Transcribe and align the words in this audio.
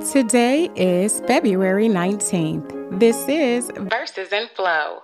Today 0.00 0.70
is 0.76 1.20
February 1.26 1.86
19th. 1.86 2.98
This 2.98 3.28
is 3.28 3.70
Verses 3.76 4.32
in 4.32 4.48
Flow. 4.56 5.02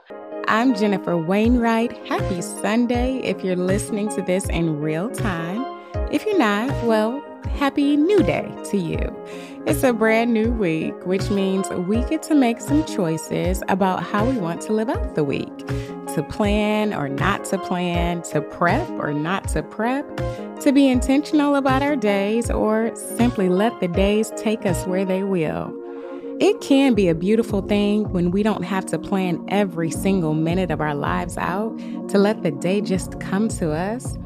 I'm 0.48 0.74
Jennifer 0.74 1.18
Wainwright. 1.18 1.92
Happy 2.06 2.40
Sunday 2.40 3.18
if 3.18 3.44
you're 3.44 3.56
listening 3.56 4.08
to 4.14 4.22
this 4.22 4.46
in 4.48 4.80
real 4.80 5.10
time. 5.10 5.66
If 6.10 6.24
you're 6.24 6.38
not, 6.38 6.70
well, 6.84 7.22
happy 7.58 7.98
new 7.98 8.22
day 8.22 8.50
to 8.70 8.78
you. 8.78 9.14
It's 9.66 9.82
a 9.82 9.92
brand 9.92 10.32
new 10.32 10.50
week, 10.50 10.94
which 11.04 11.28
means 11.28 11.68
we 11.68 12.02
get 12.04 12.22
to 12.24 12.34
make 12.34 12.62
some 12.62 12.82
choices 12.86 13.62
about 13.68 14.02
how 14.02 14.24
we 14.24 14.38
want 14.38 14.62
to 14.62 14.72
live 14.72 14.88
out 14.88 15.14
the 15.14 15.24
week 15.24 15.58
to 16.14 16.26
plan 16.30 16.94
or 16.94 17.10
not 17.10 17.44
to 17.44 17.58
plan, 17.58 18.22
to 18.22 18.40
prep 18.40 18.88
or 18.92 19.12
not 19.12 19.46
to 19.48 19.62
prep, 19.62 20.06
to 20.60 20.72
be 20.72 20.88
intentional 20.88 21.54
about 21.54 21.82
our 21.82 21.96
days, 21.96 22.50
or 22.50 22.94
simply 22.94 23.48
let 23.48 23.78
the 23.80 23.88
days 23.88 24.32
take 24.36 24.64
us 24.66 24.86
where 24.86 25.04
they 25.04 25.22
will. 25.22 25.72
It 26.38 26.60
can 26.60 26.94
be 26.94 27.08
a 27.08 27.14
beautiful 27.14 27.62
thing 27.62 28.10
when 28.12 28.30
we 28.30 28.42
don't 28.42 28.64
have 28.64 28.84
to 28.86 28.98
plan 28.98 29.44
every 29.48 29.90
single 29.90 30.34
minute 30.34 30.70
of 30.70 30.82
our 30.82 30.94
lives 30.94 31.38
out 31.38 31.78
to 32.08 32.18
let 32.18 32.42
the 32.42 32.50
day 32.50 32.82
just 32.82 33.18
come 33.20 33.48
to 33.48 33.72
us. 33.72 34.18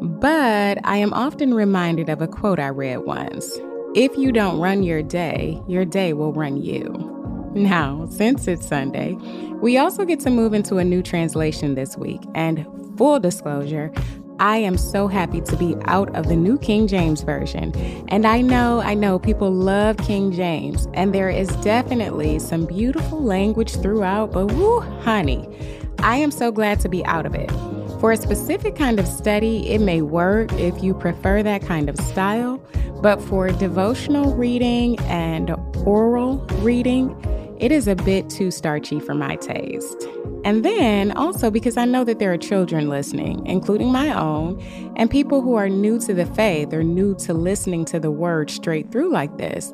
But 0.00 0.78
I 0.84 0.98
am 0.98 1.12
often 1.12 1.54
reminded 1.54 2.08
of 2.08 2.22
a 2.22 2.28
quote 2.28 2.60
I 2.60 2.68
read 2.68 2.98
once 2.98 3.58
If 3.94 4.16
you 4.16 4.30
don't 4.30 4.58
run 4.58 4.82
your 4.82 5.02
day, 5.02 5.60
your 5.66 5.84
day 5.84 6.12
will 6.12 6.32
run 6.32 6.56
you. 6.56 7.12
Now, 7.54 8.06
since 8.10 8.46
it's 8.46 8.68
Sunday, 8.68 9.14
we 9.62 9.78
also 9.78 10.04
get 10.04 10.20
to 10.20 10.30
move 10.30 10.52
into 10.52 10.76
a 10.76 10.84
new 10.84 11.02
translation 11.02 11.74
this 11.74 11.96
week. 11.96 12.20
And 12.34 12.66
full 12.96 13.18
disclosure, 13.18 13.90
I 14.38 14.58
am 14.58 14.76
so 14.76 15.08
happy 15.08 15.40
to 15.40 15.56
be 15.56 15.76
out 15.84 16.14
of 16.14 16.28
the 16.28 16.36
New 16.36 16.58
King 16.58 16.86
James 16.86 17.22
Version. 17.22 17.74
And 18.08 18.26
I 18.26 18.42
know, 18.42 18.80
I 18.80 18.92
know 18.92 19.18
people 19.18 19.50
love 19.50 19.96
King 19.98 20.30
James, 20.30 20.88
and 20.92 21.14
there 21.14 21.30
is 21.30 21.48
definitely 21.56 22.38
some 22.38 22.66
beautiful 22.66 23.22
language 23.22 23.76
throughout, 23.76 24.32
but 24.32 24.52
whoo, 24.52 24.80
honey, 24.80 25.48
I 26.00 26.16
am 26.16 26.30
so 26.30 26.52
glad 26.52 26.80
to 26.80 26.88
be 26.88 27.04
out 27.06 27.24
of 27.24 27.34
it. 27.34 27.50
For 28.00 28.12
a 28.12 28.16
specific 28.16 28.76
kind 28.76 29.00
of 29.00 29.06
study, 29.06 29.70
it 29.70 29.80
may 29.80 30.02
work 30.02 30.52
if 30.54 30.82
you 30.82 30.92
prefer 30.92 31.42
that 31.42 31.62
kind 31.62 31.88
of 31.88 31.96
style, 31.98 32.58
but 33.00 33.22
for 33.22 33.48
devotional 33.52 34.34
reading 34.34 34.98
and 35.00 35.56
oral 35.86 36.38
reading, 36.60 37.16
it 37.58 37.72
is 37.72 37.88
a 37.88 37.96
bit 37.96 38.28
too 38.28 38.50
starchy 38.50 39.00
for 39.00 39.14
my 39.14 39.36
taste. 39.36 40.06
And 40.44 40.64
then 40.64 41.12
also 41.12 41.50
because 41.50 41.76
I 41.76 41.84
know 41.84 42.04
that 42.04 42.18
there 42.18 42.32
are 42.32 42.38
children 42.38 42.88
listening, 42.88 43.44
including 43.46 43.90
my 43.90 44.16
own, 44.16 44.60
and 44.96 45.10
people 45.10 45.40
who 45.40 45.54
are 45.54 45.68
new 45.68 45.98
to 46.00 46.14
the 46.14 46.26
faith 46.26 46.72
or 46.72 46.84
new 46.84 47.14
to 47.16 47.34
listening 47.34 47.84
to 47.86 47.98
the 47.98 48.10
word 48.10 48.50
straight 48.50 48.92
through 48.92 49.10
like 49.10 49.38
this. 49.38 49.72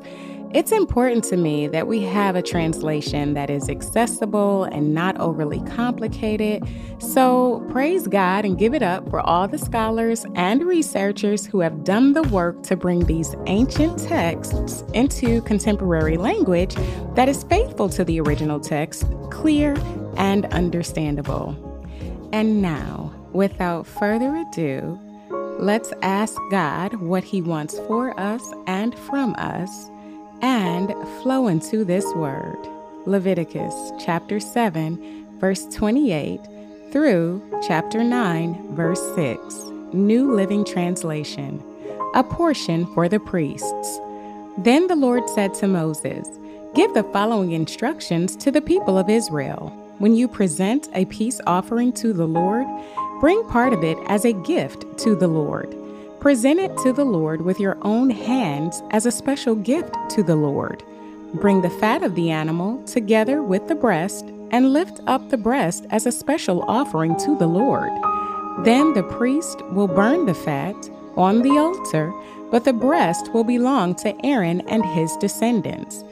It's 0.53 0.71
important 0.71 1.23
to 1.25 1.35
me 1.35 1.65
that 1.69 1.87
we 1.87 2.01
have 2.01 2.35
a 2.35 2.43
translation 2.43 3.33
that 3.33 3.49
is 3.49 3.69
accessible 3.69 4.65
and 4.65 4.93
not 4.93 5.19
overly 5.19 5.59
complicated. 5.61 6.61
So, 6.99 7.67
praise 7.71 8.05
God 8.05 8.45
and 8.45 8.55
give 8.55 8.75
it 8.75 8.83
up 8.83 9.09
for 9.09 9.19
all 9.19 9.47
the 9.47 9.57
scholars 9.57 10.27
and 10.35 10.61
researchers 10.61 11.43
who 11.43 11.61
have 11.61 11.83
done 11.83 12.13
the 12.13 12.21
work 12.21 12.61
to 12.63 12.75
bring 12.75 13.05
these 13.05 13.33
ancient 13.47 13.97
texts 13.97 14.83
into 14.93 15.41
contemporary 15.41 16.17
language 16.17 16.75
that 17.15 17.27
is 17.27 17.43
faithful 17.45 17.89
to 17.89 18.03
the 18.03 18.19
original 18.19 18.59
text, 18.59 19.05
clear, 19.31 19.75
and 20.17 20.45
understandable. 20.53 21.57
And 22.31 22.61
now, 22.61 23.11
without 23.31 23.87
further 23.87 24.35
ado, 24.35 24.99
let's 25.57 25.91
ask 26.03 26.39
God 26.51 26.93
what 27.01 27.23
He 27.23 27.41
wants 27.41 27.79
for 27.87 28.19
us 28.19 28.53
and 28.67 28.93
from 28.99 29.33
us 29.39 29.89
and 30.43 30.93
flow 31.21 31.47
into 31.47 31.85
this 31.85 32.05
word. 32.15 32.57
Leviticus 33.05 33.73
chapter 33.97 34.41
7, 34.41 35.39
verse 35.39 35.65
28 35.73 36.39
through 36.91 37.41
chapter 37.65 38.03
9, 38.03 38.75
verse 38.75 39.01
6, 39.15 39.39
New 39.93 40.33
Living 40.33 40.65
Translation, 40.65 41.63
a 42.13 42.23
portion 42.23 42.85
for 42.93 43.07
the 43.07 43.21
priests. 43.21 43.99
Then 44.57 44.87
the 44.87 44.97
Lord 44.97 45.27
said 45.29 45.53
to 45.55 45.67
Moses, 45.67 46.27
Give 46.75 46.93
the 46.93 47.03
following 47.05 47.53
instructions 47.53 48.35
to 48.37 48.51
the 48.51 48.61
people 48.61 48.97
of 48.97 49.09
Israel. 49.09 49.69
When 49.99 50.13
you 50.13 50.27
present 50.27 50.89
a 50.93 51.05
peace 51.05 51.39
offering 51.47 51.93
to 51.93 52.11
the 52.11 52.27
Lord, 52.27 52.67
bring 53.21 53.41
part 53.47 53.71
of 53.71 53.83
it 53.83 53.97
as 54.07 54.25
a 54.25 54.33
gift 54.33 54.97
to 54.99 55.15
the 55.15 55.27
Lord. 55.27 55.73
Present 56.23 56.57
it 56.57 56.77
to 56.77 56.93
the 56.93 57.03
Lord 57.03 57.41
with 57.41 57.59
your 57.59 57.77
own 57.81 58.09
hands 58.09 58.81
as 58.91 59.05
a 59.05 59.11
special 59.11 59.55
gift 59.55 59.93
to 60.11 60.23
the 60.23 60.37
Lord. 60.37 60.81
Bring 61.33 61.61
the 61.61 61.69
fat 61.69 62.01
of 62.01 62.15
the 62.15 62.31
animal 62.31 62.81
together 62.85 63.43
with 63.43 63.67
the 63.67 63.75
breast 63.75 64.27
and 64.49 64.71
lift 64.71 65.01
up 65.05 65.27
the 65.27 65.37
breast 65.37 65.85
as 65.89 66.05
a 66.05 66.13
special 66.13 66.63
offering 66.65 67.17
to 67.17 67.37
the 67.37 67.47
Lord. 67.47 67.91
Then 68.63 68.93
the 68.93 69.03
priest 69.03 69.61
will 69.73 69.89
burn 69.89 70.25
the 70.25 70.33
fat 70.33 70.89
on 71.17 71.41
the 71.41 71.57
altar, 71.57 72.13
but 72.49 72.63
the 72.63 72.71
breast 72.71 73.33
will 73.33 73.43
belong 73.43 73.93
to 73.95 74.15
Aaron 74.25 74.61
and 74.69 74.85
his 74.85 75.17
descendants. 75.17 76.05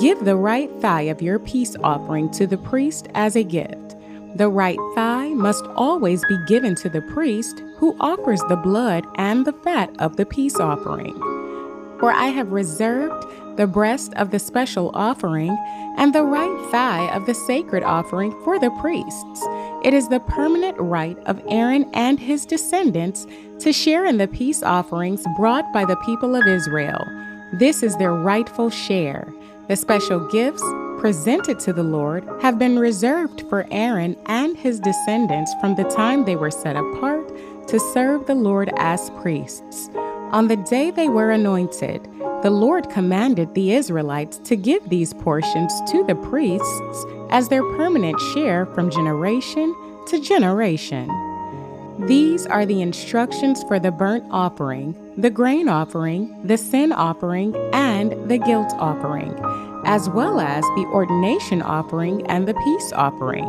Give 0.00 0.24
the 0.24 0.36
right 0.36 0.70
thigh 0.80 1.02
of 1.12 1.20
your 1.20 1.38
peace 1.38 1.76
offering 1.84 2.30
to 2.30 2.46
the 2.46 2.56
priest 2.56 3.08
as 3.14 3.36
a 3.36 3.44
gift. 3.44 3.96
The 4.36 4.48
right 4.48 4.78
thigh 4.94 5.28
must 5.30 5.64
always 5.76 6.24
be 6.26 6.38
given 6.46 6.74
to 6.76 6.88
the 6.88 7.02
priest 7.02 7.62
who 7.76 7.96
offers 7.98 8.40
the 8.48 8.56
blood 8.56 9.04
and 9.16 9.46
the 9.46 9.52
fat 9.52 9.90
of 9.98 10.16
the 10.16 10.26
peace 10.26 10.60
offering. 10.60 11.14
For 11.98 12.12
I 12.12 12.26
have 12.26 12.52
reserved 12.52 13.26
the 13.56 13.66
breast 13.66 14.14
of 14.14 14.30
the 14.30 14.38
special 14.38 14.90
offering 14.94 15.50
and 15.96 16.14
the 16.14 16.22
right 16.22 16.70
thigh 16.70 17.12
of 17.14 17.26
the 17.26 17.34
sacred 17.34 17.82
offering 17.82 18.30
for 18.44 18.58
the 18.58 18.70
priests. 18.80 19.42
It 19.84 19.94
is 19.94 20.08
the 20.08 20.20
permanent 20.20 20.78
right 20.78 21.18
of 21.26 21.42
Aaron 21.48 21.90
and 21.94 22.20
his 22.20 22.46
descendants 22.46 23.26
to 23.60 23.72
share 23.72 24.04
in 24.04 24.18
the 24.18 24.28
peace 24.28 24.62
offerings 24.62 25.24
brought 25.36 25.72
by 25.72 25.84
the 25.84 25.96
people 25.96 26.36
of 26.36 26.46
Israel. 26.46 27.04
This 27.54 27.82
is 27.82 27.96
their 27.96 28.12
rightful 28.12 28.70
share. 28.70 29.26
The 29.66 29.74
special 29.76 30.20
gifts 30.28 30.62
presented 30.98 31.58
to 31.60 31.72
the 31.72 31.82
Lord 31.82 32.28
have 32.42 32.58
been 32.58 32.78
reserved 32.78 33.44
for 33.48 33.66
Aaron 33.70 34.16
and 34.26 34.56
his 34.56 34.80
descendants 34.80 35.52
from 35.60 35.74
the 35.74 35.84
time 35.84 36.24
they 36.24 36.36
were 36.36 36.50
set 36.50 36.76
apart 36.76 37.28
to 37.68 37.78
serve 37.78 38.26
the 38.26 38.34
Lord 38.34 38.70
as 38.76 39.10
priests. 39.20 39.88
On 40.32 40.48
the 40.48 40.56
day 40.56 40.90
they 40.90 41.08
were 41.08 41.30
anointed, 41.30 42.04
the 42.42 42.50
Lord 42.50 42.90
commanded 42.90 43.54
the 43.54 43.72
Israelites 43.72 44.38
to 44.44 44.56
give 44.56 44.88
these 44.88 45.14
portions 45.14 45.72
to 45.90 46.04
the 46.04 46.14
priests 46.14 47.04
as 47.30 47.48
their 47.48 47.62
permanent 47.76 48.18
share 48.34 48.66
from 48.66 48.90
generation 48.90 49.74
to 50.08 50.20
generation. 50.20 51.08
These 52.06 52.46
are 52.46 52.64
the 52.64 52.80
instructions 52.80 53.64
for 53.64 53.80
the 53.80 53.90
burnt 53.90 54.24
offering, 54.30 54.94
the 55.16 55.30
grain 55.30 55.68
offering, 55.68 56.46
the 56.46 56.56
sin 56.56 56.92
offering, 56.92 57.56
and 57.72 58.12
the 58.30 58.38
guilt 58.38 58.72
offering, 58.78 59.34
as 59.88 60.06
well 60.10 60.38
as 60.38 60.62
the 60.76 60.84
ordination 60.92 61.62
offering 61.62 62.24
and 62.26 62.46
the 62.46 62.52
peace 62.52 62.92
offering. 62.92 63.46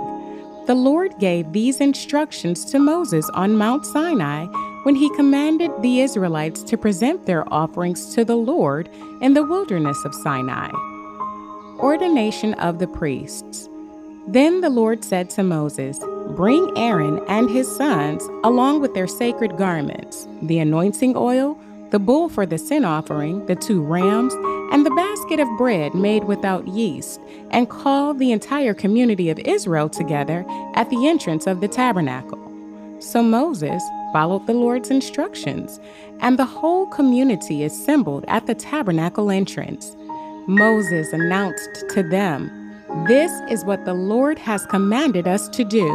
The 0.67 0.73
Lord 0.73 1.19
gave 1.19 1.51
these 1.51 1.81
instructions 1.81 2.63
to 2.72 2.79
Moses 2.79 3.29
on 3.33 3.57
Mount 3.57 3.85
Sinai 3.85 4.45
when 4.83 4.95
he 4.95 5.13
commanded 5.17 5.69
the 5.81 6.00
Israelites 6.00 6.63
to 6.63 6.77
present 6.77 7.25
their 7.25 7.44
offerings 7.53 8.16
to 8.16 8.23
the 8.23 8.38
Lord 8.38 8.88
in 9.22 9.33
the 9.33 9.44
wilderness 9.44 9.97
of 10.05 10.16
Sinai. 10.16 10.72
Ordination 11.79 12.53
of 12.53 12.79
the 12.79 12.88
priests. 12.88 13.67
Then 14.25 14.61
the 14.61 14.69
Lord 14.69 15.03
said 15.03 15.29
to 15.31 15.44
Moses, 15.44 16.00
Bring 16.38 16.71
Aaron 16.77 17.19
and 17.27 17.50
his 17.50 17.69
sons, 17.75 18.23
along 18.45 18.79
with 18.79 18.94
their 18.94 19.07
sacred 19.07 19.57
garments, 19.57 20.25
the 20.41 20.59
anointing 20.59 21.18
oil, 21.18 21.59
the 21.89 22.00
bull 22.00 22.30
for 22.30 22.45
the 22.45 22.57
sin 22.57 22.86
offering, 22.86 23.45
the 23.47 23.56
two 23.56 23.81
rams, 23.81 24.33
and 24.71 24.86
the 24.86 24.92
basket 24.92 25.39
of 25.39 25.57
bread 25.57 25.94
made 25.94 26.24
without 26.25 26.68
yeast, 26.68 27.19
and 27.51 27.69
called 27.69 28.19
the 28.19 28.31
entire 28.31 28.74
community 28.74 29.30
of 29.30 29.39
Israel 29.39 29.89
together 29.89 30.45
at 30.75 30.89
the 30.89 31.07
entrance 31.07 31.48
of 31.48 31.62
the 31.62 31.68
tabernacle. 31.68 32.39
So 33.00 33.24
Moses 33.24 33.81
followed 34.12 34.45
the 34.48 34.54
Lord's 34.54 34.89
instructions, 34.89 35.80
and 36.19 36.38
the 36.38 36.45
whole 36.45 36.88
community 36.88 37.63
assembled 37.63 38.25
at 38.27 38.45
the 38.45 38.56
tabernacle 38.56 39.31
entrance. 39.31 39.95
Moses 40.48 41.13
announced 41.13 41.86
to 41.89 42.04
them, 42.04 42.50
This 43.07 43.31
is 43.50 43.65
what 43.65 43.86
the 43.86 43.94
Lord 43.94 44.38
has 44.39 44.65
commanded 44.65 45.27
us 45.27 45.48
to 45.50 45.63
do. 45.63 45.88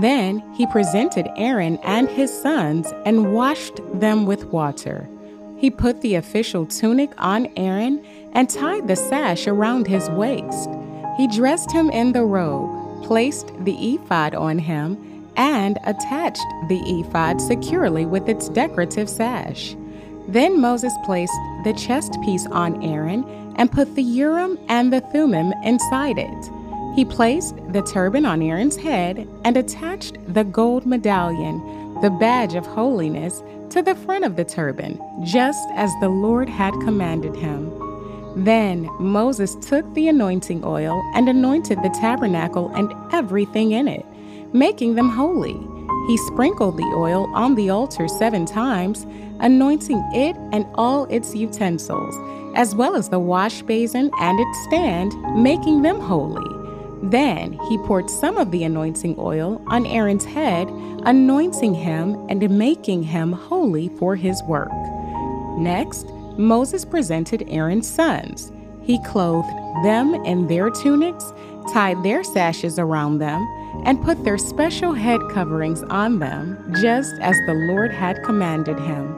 Then 0.00 0.42
he 0.54 0.66
presented 0.66 1.28
Aaron 1.36 1.78
and 1.82 2.08
his 2.08 2.30
sons 2.42 2.92
and 3.06 3.32
washed 3.32 3.80
them 3.94 4.26
with 4.26 4.44
water. 4.46 5.08
He 5.58 5.70
put 5.70 6.00
the 6.00 6.14
official 6.14 6.66
tunic 6.66 7.10
on 7.18 7.48
Aaron 7.56 8.04
and 8.32 8.48
tied 8.48 8.86
the 8.86 8.96
sash 8.96 9.46
around 9.46 9.86
his 9.86 10.08
waist. 10.10 10.70
He 11.16 11.26
dressed 11.26 11.72
him 11.72 11.90
in 11.90 12.12
the 12.12 12.24
robe, 12.24 13.04
placed 13.04 13.52
the 13.64 13.94
ephod 13.94 14.34
on 14.34 14.58
him, 14.58 14.96
and 15.36 15.78
attached 15.84 16.44
the 16.68 16.80
ephod 16.86 17.40
securely 17.40 18.06
with 18.06 18.28
its 18.28 18.48
decorative 18.48 19.08
sash. 19.08 19.74
Then 20.28 20.60
Moses 20.60 20.92
placed 21.04 21.32
the 21.64 21.72
chest 21.72 22.16
piece 22.22 22.46
on 22.46 22.84
Aaron 22.84 23.24
and 23.56 23.72
put 23.72 23.94
the 23.96 24.02
Urim 24.02 24.58
and 24.68 24.92
the 24.92 25.00
Thummim 25.00 25.52
inside 25.64 26.18
it. 26.18 26.50
He 26.94 27.04
placed 27.04 27.56
the 27.72 27.82
turban 27.82 28.26
on 28.26 28.42
Aaron's 28.42 28.76
head 28.76 29.28
and 29.44 29.56
attached 29.56 30.18
the 30.32 30.44
gold 30.44 30.86
medallion, 30.86 31.87
the 32.02 32.10
badge 32.10 32.54
of 32.54 32.66
holiness, 32.66 33.42
to 33.70 33.82
the 33.82 33.94
front 33.94 34.24
of 34.24 34.36
the 34.36 34.44
turban, 34.44 35.00
just 35.24 35.68
as 35.74 35.90
the 36.00 36.08
Lord 36.08 36.48
had 36.48 36.72
commanded 36.80 37.36
him. 37.36 37.72
Then 38.44 38.88
Moses 38.98 39.56
took 39.56 39.92
the 39.94 40.08
anointing 40.08 40.64
oil 40.64 41.02
and 41.14 41.28
anointed 41.28 41.82
the 41.82 41.96
tabernacle 42.00 42.70
and 42.74 42.92
everything 43.12 43.72
in 43.72 43.88
it, 43.88 44.06
making 44.52 44.94
them 44.94 45.08
holy. 45.10 45.58
He 46.06 46.16
sprinkled 46.18 46.76
the 46.76 46.94
oil 46.96 47.30
on 47.34 47.54
the 47.56 47.68
altar 47.68 48.08
seven 48.08 48.46
times, 48.46 49.06
anointing 49.40 50.02
it 50.14 50.36
and 50.52 50.66
all 50.74 51.04
its 51.06 51.34
utensils, 51.34 52.14
as 52.56 52.74
well 52.74 52.96
as 52.96 53.08
the 53.08 53.18
wash 53.18 53.60
basin 53.62 54.10
and 54.20 54.40
its 54.40 54.64
stand, 54.64 55.14
making 55.34 55.82
them 55.82 56.00
holy. 56.00 56.57
Then 57.10 57.54
he 57.68 57.78
poured 57.78 58.10
some 58.10 58.36
of 58.36 58.50
the 58.50 58.64
anointing 58.64 59.14
oil 59.18 59.62
on 59.68 59.86
Aaron's 59.86 60.24
head, 60.24 60.68
anointing 61.04 61.74
him 61.74 62.26
and 62.28 62.50
making 62.50 63.02
him 63.02 63.32
holy 63.32 63.88
for 63.88 64.14
his 64.14 64.42
work. 64.42 64.72
Next, 65.58 66.06
Moses 66.36 66.84
presented 66.84 67.46
Aaron's 67.48 67.88
sons. 67.88 68.52
He 68.82 69.02
clothed 69.04 69.48
them 69.82 70.14
in 70.26 70.46
their 70.48 70.70
tunics, 70.70 71.32
tied 71.72 72.02
their 72.02 72.22
sashes 72.22 72.78
around 72.78 73.18
them, 73.18 73.46
and 73.84 74.02
put 74.02 74.22
their 74.24 74.38
special 74.38 74.92
head 74.92 75.20
coverings 75.32 75.82
on 75.84 76.18
them, 76.18 76.74
just 76.80 77.14
as 77.20 77.36
the 77.46 77.54
Lord 77.54 77.92
had 77.92 78.22
commanded 78.22 78.78
him. 78.80 79.14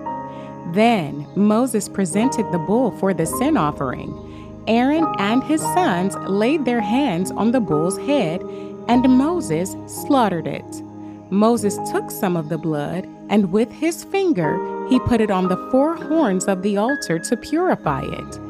Then 0.73 1.27
Moses 1.35 1.89
presented 1.89 2.51
the 2.53 2.59
bull 2.59 2.93
for 2.93 3.13
the 3.13 3.27
sin 3.27 3.57
offering. 3.57 4.30
Aaron 4.67 5.07
and 5.19 5.43
his 5.45 5.61
sons 5.61 6.15
laid 6.29 6.65
their 6.65 6.81
hands 6.81 7.31
on 7.31 7.53
the 7.53 7.61
bull's 7.61 7.99
head, 7.99 8.43
and 8.89 9.09
Moses 9.09 9.75
slaughtered 9.87 10.47
it. 10.47 10.83
Moses 11.31 11.79
took 11.91 12.11
some 12.11 12.37
of 12.37 12.49
the 12.49 12.59
blood, 12.59 13.09
and 13.29 13.53
with 13.53 13.71
his 13.71 14.05
finger 14.05 14.59
he 14.89 14.99
put 15.01 15.21
it 15.21 15.31
on 15.31 15.49
the 15.49 15.69
four 15.71 15.95
horns 15.95 16.47
of 16.47 16.63
the 16.63 16.77
altar 16.77 17.19
to 17.19 17.37
purify 17.37 18.03
it. 18.03 18.41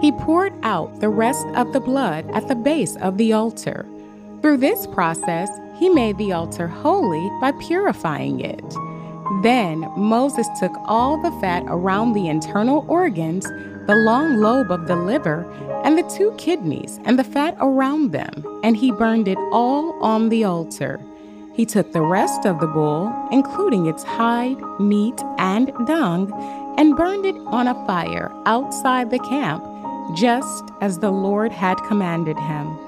He 0.00 0.12
poured 0.12 0.54
out 0.62 1.00
the 1.00 1.10
rest 1.10 1.46
of 1.48 1.72
the 1.72 1.80
blood 1.80 2.28
at 2.30 2.48
the 2.48 2.54
base 2.54 2.96
of 2.96 3.18
the 3.18 3.34
altar. 3.34 3.86
Through 4.40 4.56
this 4.56 4.86
process, 4.86 5.50
he 5.78 5.90
made 5.90 6.16
the 6.16 6.32
altar 6.32 6.66
holy 6.66 7.28
by 7.40 7.52
purifying 7.52 8.40
it. 8.40 8.74
Then 9.42 9.80
Moses 9.96 10.48
took 10.58 10.72
all 10.86 11.20
the 11.20 11.38
fat 11.40 11.64
around 11.66 12.14
the 12.14 12.28
internal 12.28 12.86
organs, 12.88 13.46
the 13.90 13.96
long 13.96 14.36
lobe 14.36 14.70
of 14.70 14.86
the 14.86 14.94
liver, 14.94 15.44
and 15.82 15.98
the 15.98 16.08
two 16.16 16.32
kidneys, 16.38 17.00
and 17.06 17.18
the 17.18 17.24
fat 17.24 17.56
around 17.58 18.12
them, 18.12 18.60
and 18.62 18.76
he 18.76 18.92
burned 18.92 19.26
it 19.26 19.36
all 19.50 20.00
on 20.00 20.28
the 20.28 20.44
altar. 20.44 21.00
He 21.54 21.66
took 21.66 21.90
the 21.90 22.00
rest 22.00 22.46
of 22.46 22.60
the 22.60 22.68
bull, 22.68 23.12
including 23.32 23.86
its 23.86 24.04
hide, 24.04 24.60
meat, 24.78 25.20
and 25.38 25.72
dung, 25.88 26.32
and 26.78 26.96
burned 26.96 27.26
it 27.26 27.34
on 27.48 27.66
a 27.66 27.74
fire 27.84 28.30
outside 28.46 29.10
the 29.10 29.18
camp, 29.18 29.64
just 30.16 30.70
as 30.80 31.00
the 31.00 31.10
Lord 31.10 31.50
had 31.50 31.74
commanded 31.88 32.38
him. 32.38 32.78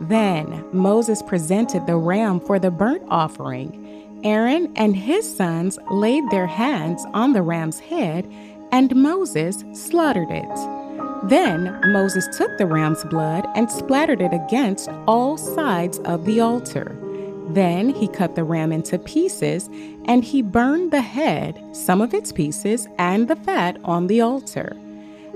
Then 0.00 0.64
Moses 0.72 1.20
presented 1.20 1.86
the 1.86 1.96
ram 1.96 2.40
for 2.40 2.58
the 2.58 2.70
burnt 2.70 3.02
offering. 3.10 4.20
Aaron 4.24 4.72
and 4.76 4.96
his 4.96 5.36
sons 5.36 5.78
laid 5.90 6.24
their 6.30 6.46
hands 6.46 7.04
on 7.12 7.34
the 7.34 7.42
ram's 7.42 7.78
head, 7.78 8.26
and 8.72 8.94
Moses 8.94 9.64
slaughtered 9.72 10.30
it. 10.30 10.48
Then 11.24 11.78
Moses 11.92 12.26
took 12.36 12.56
the 12.56 12.66
ram's 12.66 13.04
blood 13.04 13.46
and 13.54 13.70
splattered 13.70 14.22
it 14.22 14.32
against 14.32 14.88
all 15.06 15.36
sides 15.36 15.98
of 16.00 16.24
the 16.24 16.40
altar. 16.40 16.96
Then 17.50 17.90
he 17.90 18.08
cut 18.08 18.36
the 18.36 18.44
ram 18.44 18.72
into 18.72 18.98
pieces, 18.98 19.68
and 20.04 20.24
he 20.24 20.40
burned 20.40 20.92
the 20.92 21.00
head, 21.00 21.62
some 21.72 22.00
of 22.00 22.14
its 22.14 22.32
pieces, 22.32 22.88
and 22.98 23.28
the 23.28 23.36
fat 23.36 23.76
on 23.84 24.06
the 24.06 24.20
altar. 24.20 24.76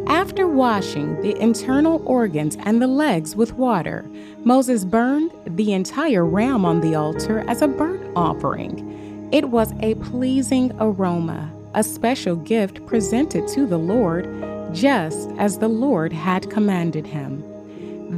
After 0.06 0.48
washing 0.48 1.20
the 1.22 1.40
internal 1.40 2.02
organs 2.04 2.56
and 2.60 2.80
the 2.80 2.86
legs 2.86 3.36
with 3.36 3.54
water, 3.54 4.04
Moses 4.38 4.84
burned 4.84 5.32
the 5.46 5.72
entire 5.72 6.24
ram 6.24 6.64
on 6.64 6.80
the 6.80 6.94
altar 6.94 7.44
as 7.48 7.62
a 7.62 7.68
burnt 7.68 8.10
offering. 8.16 9.28
It 9.32 9.50
was 9.50 9.72
a 9.80 9.94
pleasing 9.96 10.72
aroma, 10.80 11.53
a 11.74 11.82
special 11.82 12.36
gift 12.36 12.84
presented 12.86 13.46
to 13.48 13.66
the 13.66 13.78
Lord, 13.78 14.28
just 14.72 15.30
as 15.38 15.58
the 15.58 15.68
Lord 15.68 16.12
had 16.12 16.50
commanded 16.50 17.06
him. 17.06 17.42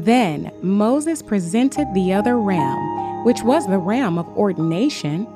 Then 0.04 0.50
Moses 0.62 1.22
presented 1.22 1.86
the 1.94 2.12
other 2.12 2.38
ram, 2.38 3.24
which 3.24 3.42
was 3.42 3.66
the 3.66 3.78
ram 3.78 4.18
of 4.18 4.28
ordination. 4.36 5.26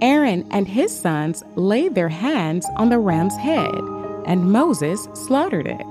Aaron 0.00 0.46
and 0.50 0.68
his 0.68 0.98
sons 0.98 1.42
laid 1.54 1.94
their 1.94 2.08
hands 2.08 2.66
on 2.76 2.88
the 2.88 2.98
ram's 2.98 3.36
head 3.36 3.74
and 4.26 4.52
Moses 4.52 5.08
slaughtered 5.14 5.66
it. 5.66 5.86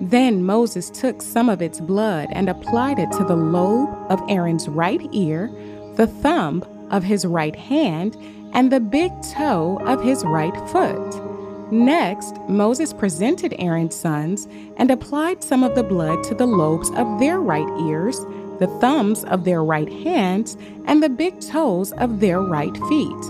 Then 0.00 0.42
Moses 0.42 0.90
took 0.90 1.22
some 1.22 1.48
of 1.48 1.62
its 1.62 1.80
blood 1.80 2.28
and 2.32 2.48
applied 2.48 2.98
it 2.98 3.12
to 3.12 3.24
the 3.24 3.36
lobe 3.36 3.90
of 4.10 4.20
Aaron's 4.28 4.68
right 4.68 5.00
ear, 5.12 5.50
the 5.94 6.06
thumb 6.06 6.64
of 6.90 7.04
his 7.04 7.24
right 7.24 7.54
hand, 7.54 8.16
and 8.56 8.72
the 8.72 8.80
big 8.80 9.12
toe 9.22 9.78
of 9.84 10.02
his 10.02 10.24
right 10.24 10.56
foot. 10.70 11.22
Next, 11.70 12.36
Moses 12.48 12.92
presented 12.92 13.54
Aaron's 13.58 13.94
sons 13.94 14.48
and 14.78 14.90
applied 14.90 15.44
some 15.44 15.62
of 15.62 15.74
the 15.74 15.82
blood 15.82 16.24
to 16.24 16.34
the 16.34 16.46
lobes 16.46 16.90
of 16.92 17.20
their 17.20 17.38
right 17.38 17.68
ears, 17.80 18.18
the 18.58 18.68
thumbs 18.80 19.24
of 19.24 19.44
their 19.44 19.62
right 19.62 19.92
hands, 19.92 20.56
and 20.86 21.02
the 21.02 21.08
big 21.08 21.38
toes 21.40 21.92
of 21.92 22.20
their 22.20 22.40
right 22.40 22.74
feet. 22.88 23.24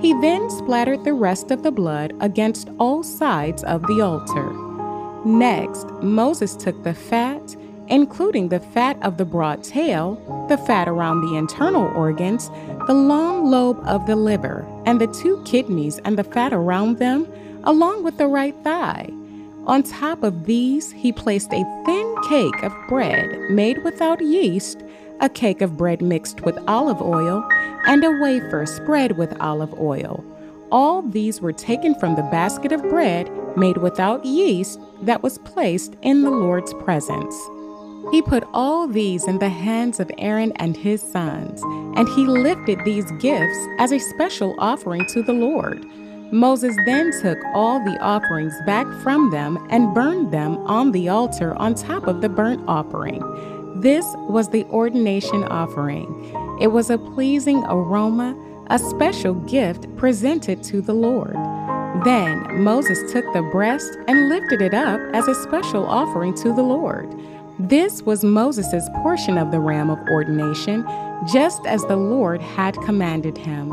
He 0.00 0.14
then 0.22 0.48
splattered 0.48 1.04
the 1.04 1.12
rest 1.12 1.50
of 1.50 1.62
the 1.62 1.72
blood 1.72 2.14
against 2.20 2.70
all 2.78 3.02
sides 3.02 3.62
of 3.64 3.82
the 3.82 4.00
altar. 4.00 4.50
Next, 5.26 5.90
Moses 6.00 6.56
took 6.56 6.82
the 6.84 6.94
fat, 6.94 7.54
including 7.88 8.48
the 8.48 8.60
fat 8.60 8.96
of 9.02 9.18
the 9.18 9.24
broad 9.26 9.62
tail, 9.62 10.14
the 10.48 10.56
fat 10.56 10.88
around 10.88 11.20
the 11.20 11.36
internal 11.36 11.88
organs, 11.94 12.48
the 12.86 12.94
long 12.94 13.50
lobe 13.50 13.80
of 13.86 14.06
the 14.06 14.16
liver, 14.16 14.64
and 14.84 15.00
the 15.00 15.06
two 15.06 15.42
kidneys 15.44 15.98
and 15.98 16.18
the 16.18 16.24
fat 16.24 16.52
around 16.52 16.98
them, 16.98 17.26
along 17.64 18.02
with 18.02 18.18
the 18.18 18.26
right 18.26 18.54
thigh. 18.64 19.10
On 19.66 19.82
top 19.82 20.22
of 20.22 20.46
these, 20.46 20.90
he 20.90 21.12
placed 21.12 21.52
a 21.52 21.82
thin 21.84 22.16
cake 22.28 22.62
of 22.62 22.72
bread 22.88 23.50
made 23.50 23.84
without 23.84 24.20
yeast, 24.20 24.82
a 25.20 25.28
cake 25.28 25.60
of 25.60 25.76
bread 25.76 26.00
mixed 26.00 26.40
with 26.42 26.58
olive 26.66 27.02
oil, 27.02 27.46
and 27.86 28.02
a 28.02 28.10
wafer 28.10 28.64
spread 28.66 29.18
with 29.18 29.38
olive 29.40 29.78
oil. 29.78 30.24
All 30.72 31.02
these 31.02 31.40
were 31.40 31.52
taken 31.52 31.94
from 31.94 32.14
the 32.14 32.22
basket 32.22 32.72
of 32.72 32.82
bread 32.82 33.30
made 33.56 33.76
without 33.78 34.24
yeast 34.24 34.80
that 35.02 35.22
was 35.22 35.38
placed 35.38 35.96
in 36.02 36.22
the 36.22 36.30
Lord's 36.30 36.72
presence. 36.74 37.34
He 38.10 38.22
put 38.22 38.44
all 38.52 38.88
these 38.88 39.28
in 39.28 39.38
the 39.38 39.48
hands 39.48 40.00
of 40.00 40.10
Aaron 40.18 40.52
and 40.56 40.76
his 40.76 41.00
sons, 41.00 41.62
and 41.96 42.08
he 42.08 42.26
lifted 42.26 42.80
these 42.84 43.10
gifts 43.20 43.58
as 43.78 43.92
a 43.92 43.98
special 43.98 44.54
offering 44.58 45.06
to 45.06 45.22
the 45.22 45.32
Lord. 45.32 45.84
Moses 46.32 46.76
then 46.86 47.10
took 47.20 47.38
all 47.54 47.84
the 47.84 47.98
offerings 48.00 48.54
back 48.64 48.86
from 49.02 49.30
them 49.30 49.64
and 49.70 49.94
burned 49.94 50.32
them 50.32 50.56
on 50.66 50.92
the 50.92 51.08
altar 51.08 51.54
on 51.56 51.74
top 51.74 52.06
of 52.06 52.20
the 52.20 52.28
burnt 52.28 52.62
offering. 52.68 53.20
This 53.80 54.04
was 54.28 54.48
the 54.48 54.64
ordination 54.66 55.44
offering. 55.44 56.06
It 56.60 56.68
was 56.68 56.90
a 56.90 56.98
pleasing 56.98 57.64
aroma, 57.64 58.36
a 58.70 58.78
special 58.78 59.34
gift 59.34 59.86
presented 59.96 60.62
to 60.64 60.80
the 60.80 60.94
Lord. 60.94 61.34
Then 62.04 62.62
Moses 62.62 63.12
took 63.12 63.24
the 63.32 63.42
breast 63.50 63.98
and 64.06 64.28
lifted 64.28 64.62
it 64.62 64.74
up 64.74 65.00
as 65.12 65.26
a 65.28 65.34
special 65.34 65.84
offering 65.84 66.34
to 66.34 66.52
the 66.54 66.62
Lord. 66.62 67.12
This 67.68 68.02
was 68.02 68.24
Moses' 68.24 68.88
portion 69.02 69.36
of 69.36 69.50
the 69.50 69.60
ram 69.60 69.90
of 69.90 69.98
ordination, 70.08 70.82
just 71.30 71.66
as 71.66 71.84
the 71.84 71.96
Lord 71.96 72.40
had 72.40 72.74
commanded 72.78 73.36
him. 73.36 73.68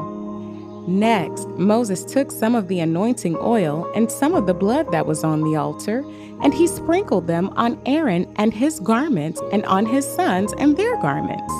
Next, 0.87 1.47
Moses 1.51 2.03
took 2.03 2.29
some 2.29 2.53
of 2.53 2.67
the 2.67 2.81
anointing 2.81 3.37
oil 3.39 3.89
and 3.95 4.11
some 4.11 4.33
of 4.33 4.45
the 4.45 4.53
blood 4.53 4.91
that 4.91 5.05
was 5.05 5.23
on 5.23 5.41
the 5.41 5.55
altar, 5.55 6.03
and 6.41 6.53
he 6.53 6.67
sprinkled 6.67 7.27
them 7.27 7.47
on 7.55 7.81
Aaron 7.85 8.29
and 8.35 8.53
his 8.53 8.81
garments, 8.81 9.41
and 9.53 9.65
on 9.65 9.85
his 9.85 10.05
sons 10.05 10.53
and 10.57 10.75
their 10.75 11.01
garments. 11.01 11.53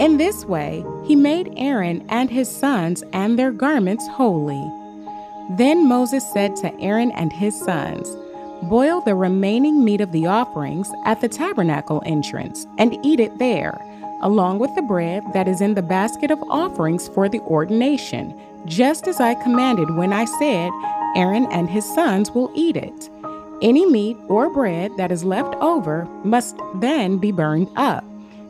In 0.00 0.16
this 0.16 0.44
way, 0.44 0.84
he 1.04 1.14
made 1.14 1.54
Aaron 1.56 2.04
and 2.08 2.28
his 2.28 2.50
sons 2.50 3.04
and 3.12 3.38
their 3.38 3.52
garments 3.52 4.04
holy. 4.08 4.68
Then 5.56 5.86
Moses 5.88 6.24
said 6.32 6.56
to 6.56 6.74
Aaron 6.80 7.12
and 7.12 7.32
his 7.32 7.56
sons, 7.56 8.16
Boil 8.64 9.00
the 9.00 9.14
remaining 9.14 9.84
meat 9.84 10.00
of 10.00 10.10
the 10.10 10.26
offerings 10.26 10.90
at 11.04 11.20
the 11.20 11.28
tabernacle 11.28 12.02
entrance 12.04 12.66
and 12.76 12.98
eat 13.04 13.20
it 13.20 13.38
there, 13.38 13.80
along 14.20 14.58
with 14.58 14.74
the 14.74 14.82
bread 14.82 15.22
that 15.32 15.46
is 15.46 15.60
in 15.60 15.74
the 15.74 15.82
basket 15.82 16.32
of 16.32 16.42
offerings 16.50 17.06
for 17.08 17.28
the 17.28 17.38
ordination, 17.40 18.38
just 18.66 19.06
as 19.06 19.20
I 19.20 19.34
commanded 19.36 19.94
when 19.94 20.12
I 20.12 20.24
said, 20.24 20.72
Aaron 21.14 21.46
and 21.52 21.70
his 21.70 21.84
sons 21.94 22.32
will 22.32 22.50
eat 22.54 22.76
it. 22.76 23.08
Any 23.62 23.86
meat 23.86 24.16
or 24.26 24.50
bread 24.50 24.90
that 24.96 25.12
is 25.12 25.24
left 25.24 25.54
over 25.56 26.04
must 26.24 26.56
then 26.74 27.18
be 27.18 27.30
burned 27.30 27.68
up. 27.76 28.04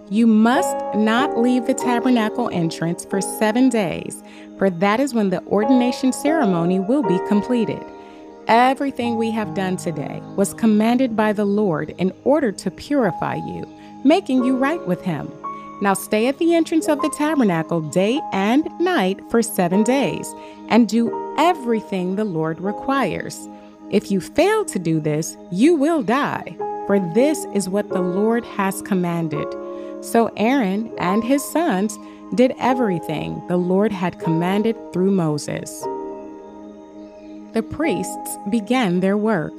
You 0.09 0.27
must 0.27 0.75
not 0.97 1.37
leave 1.37 1.67
the 1.67 1.75
tabernacle 1.75 2.49
entrance 2.51 3.05
for 3.05 3.21
seven 3.21 3.69
days, 3.69 4.23
for 4.57 4.71
that 4.71 5.01
is 5.01 5.13
when 5.13 5.29
the 5.29 5.45
ordination 5.45 6.15
ceremony 6.15 6.81
will 6.81 7.03
be 7.03 7.19
completed. 7.29 7.85
Everything 8.49 9.17
we 9.19 9.31
have 9.33 9.53
done 9.53 9.77
today 9.77 10.23
was 10.35 10.55
commanded 10.55 11.15
by 11.15 11.35
the 11.35 11.45
Lord 11.45 11.91
in 11.99 12.15
order 12.25 12.51
to 12.51 12.71
purify 12.71 13.35
you, 13.35 13.69
making 14.05 14.43
you 14.43 14.57
right 14.57 14.85
with 14.87 15.03
Him. 15.03 15.31
Now 15.83 15.93
stay 15.93 16.29
at 16.29 16.39
the 16.39 16.55
entrance 16.55 16.89
of 16.89 17.03
the 17.03 17.13
tabernacle 17.15 17.83
day 17.83 18.19
and 18.33 18.67
night 18.81 19.21
for 19.31 19.43
seven 19.43 19.83
days, 19.83 20.35
and 20.71 20.89
do 20.89 21.35
everything 21.37 22.17
the 22.17 22.25
Lord 22.25 22.59
requires. 22.59 23.47
If 23.91 24.11
you 24.11 24.19
fail 24.19 24.65
to 24.65 24.79
do 24.79 24.99
this, 24.99 25.37
you 25.53 25.75
will 25.75 26.03
die, 26.03 26.57
for 26.87 26.99
this 27.13 27.45
is 27.53 27.69
what 27.69 27.91
the 27.91 28.01
Lord 28.01 28.47
has 28.47 28.81
commanded. 28.81 29.47
So 30.01 30.33
Aaron 30.39 30.91
and 30.97 31.23
his 31.23 31.45
sons 31.45 31.99
did 32.35 32.55
everything 32.59 33.47
the 33.49 33.59
Lord 33.59 33.93
had 33.93 34.19
commanded 34.21 34.75
through 34.95 35.11
Moses. 35.11 35.85
The 37.53 37.63
priests 37.63 38.37
began 38.51 39.01
their 39.01 39.17
work. 39.17 39.55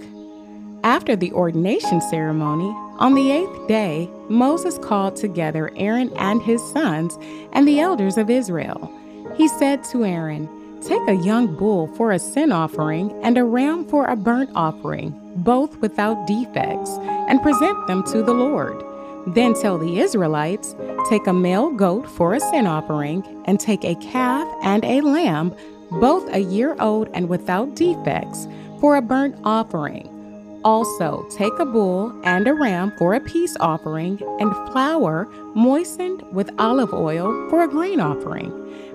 After 0.84 1.16
the 1.16 1.32
ordination 1.34 2.02
ceremony, 2.02 2.70
on 3.00 3.16
the 3.16 3.32
eighth 3.32 3.68
day, 3.68 4.10
Moses 4.30 4.78
called 4.78 5.16
together 5.16 5.72
Aaron 5.76 6.12
and 6.18 6.42
his 6.42 6.62
sons 6.72 7.18
and 7.54 7.68
the 7.68 7.80
elders 7.80 8.18
of 8.18 8.30
Israel. 8.30 8.92
He 9.36 9.48
said 9.48 9.84
to 9.86 10.06
Aaron, 10.06 10.48
Take 10.82 11.08
a 11.08 11.16
young 11.16 11.56
bull 11.56 11.88
for 11.96 12.12
a 12.12 12.20
sin 12.20 12.52
offering 12.52 13.12
and 13.24 13.38
a 13.38 13.44
ram 13.44 13.86
for 13.88 14.06
a 14.06 14.16
burnt 14.16 14.52
offering, 14.56 15.14
both 15.36 15.76
without 15.78 16.28
defects, 16.28 16.92
and 17.28 17.42
present 17.42 17.88
them 17.88 18.04
to 18.12 18.24
the 18.24 18.34
Lord. 18.34 18.84
Then 19.28 19.54
tell 19.54 19.78
the 19.78 20.00
Israelites, 20.00 20.76
Take 21.10 21.28
a 21.28 21.34
male 21.34 21.72
goat 21.72 22.08
for 22.08 22.34
a 22.34 22.40
sin 22.40 22.68
offering, 22.68 23.24
and 23.46 23.60
take 23.60 23.84
a 23.84 23.96
calf 23.96 24.48
and 24.64 24.86
a 24.86 25.02
lamb, 25.02 25.54
both 25.92 26.28
a 26.34 26.40
year 26.40 26.76
old 26.80 27.10
and 27.14 27.30
without 27.30 27.76
defects, 27.76 28.48
for 28.80 28.96
a 28.98 29.02
burnt 29.02 29.36
offering. 29.44 30.16
Also, 30.64 31.26
take 31.30 31.58
a 31.60 31.66
bull 31.66 32.14
and 32.24 32.48
a 32.48 32.54
ram 32.54 32.92
for 32.98 33.14
a 33.14 33.20
peace 33.22 33.56
offering, 33.60 34.22
and 34.40 34.54
flour 34.72 35.26
moistened 35.56 36.22
with 36.34 36.50
olive 36.60 36.94
oil 36.94 37.50
for 37.50 37.64
a 37.64 37.68
grain 37.68 38.02
offering. 38.02 38.52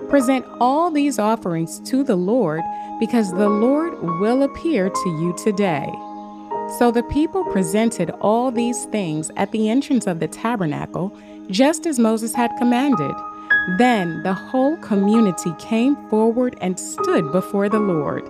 Present 0.09 0.45
all 0.59 0.91
these 0.91 1.17
offerings 1.17 1.79
to 1.89 2.03
the 2.03 2.15
Lord, 2.15 2.61
because 2.99 3.31
the 3.31 3.49
Lord 3.49 3.99
will 4.19 4.43
appear 4.43 4.89
to 4.89 5.09
you 5.19 5.35
today. 5.43 5.91
So 6.77 6.91
the 6.91 7.03
people 7.03 7.43
presented 7.45 8.11
all 8.21 8.51
these 8.51 8.85
things 8.85 9.31
at 9.35 9.51
the 9.51 9.69
entrance 9.69 10.07
of 10.07 10.19
the 10.19 10.27
tabernacle, 10.27 11.15
just 11.49 11.85
as 11.85 11.99
Moses 11.99 12.33
had 12.33 12.55
commanded. 12.57 13.15
Then 13.77 14.21
the 14.23 14.33
whole 14.33 14.77
community 14.77 15.53
came 15.57 15.95
forward 16.09 16.55
and 16.61 16.79
stood 16.79 17.31
before 17.31 17.67
the 17.67 17.79
Lord. 17.79 18.23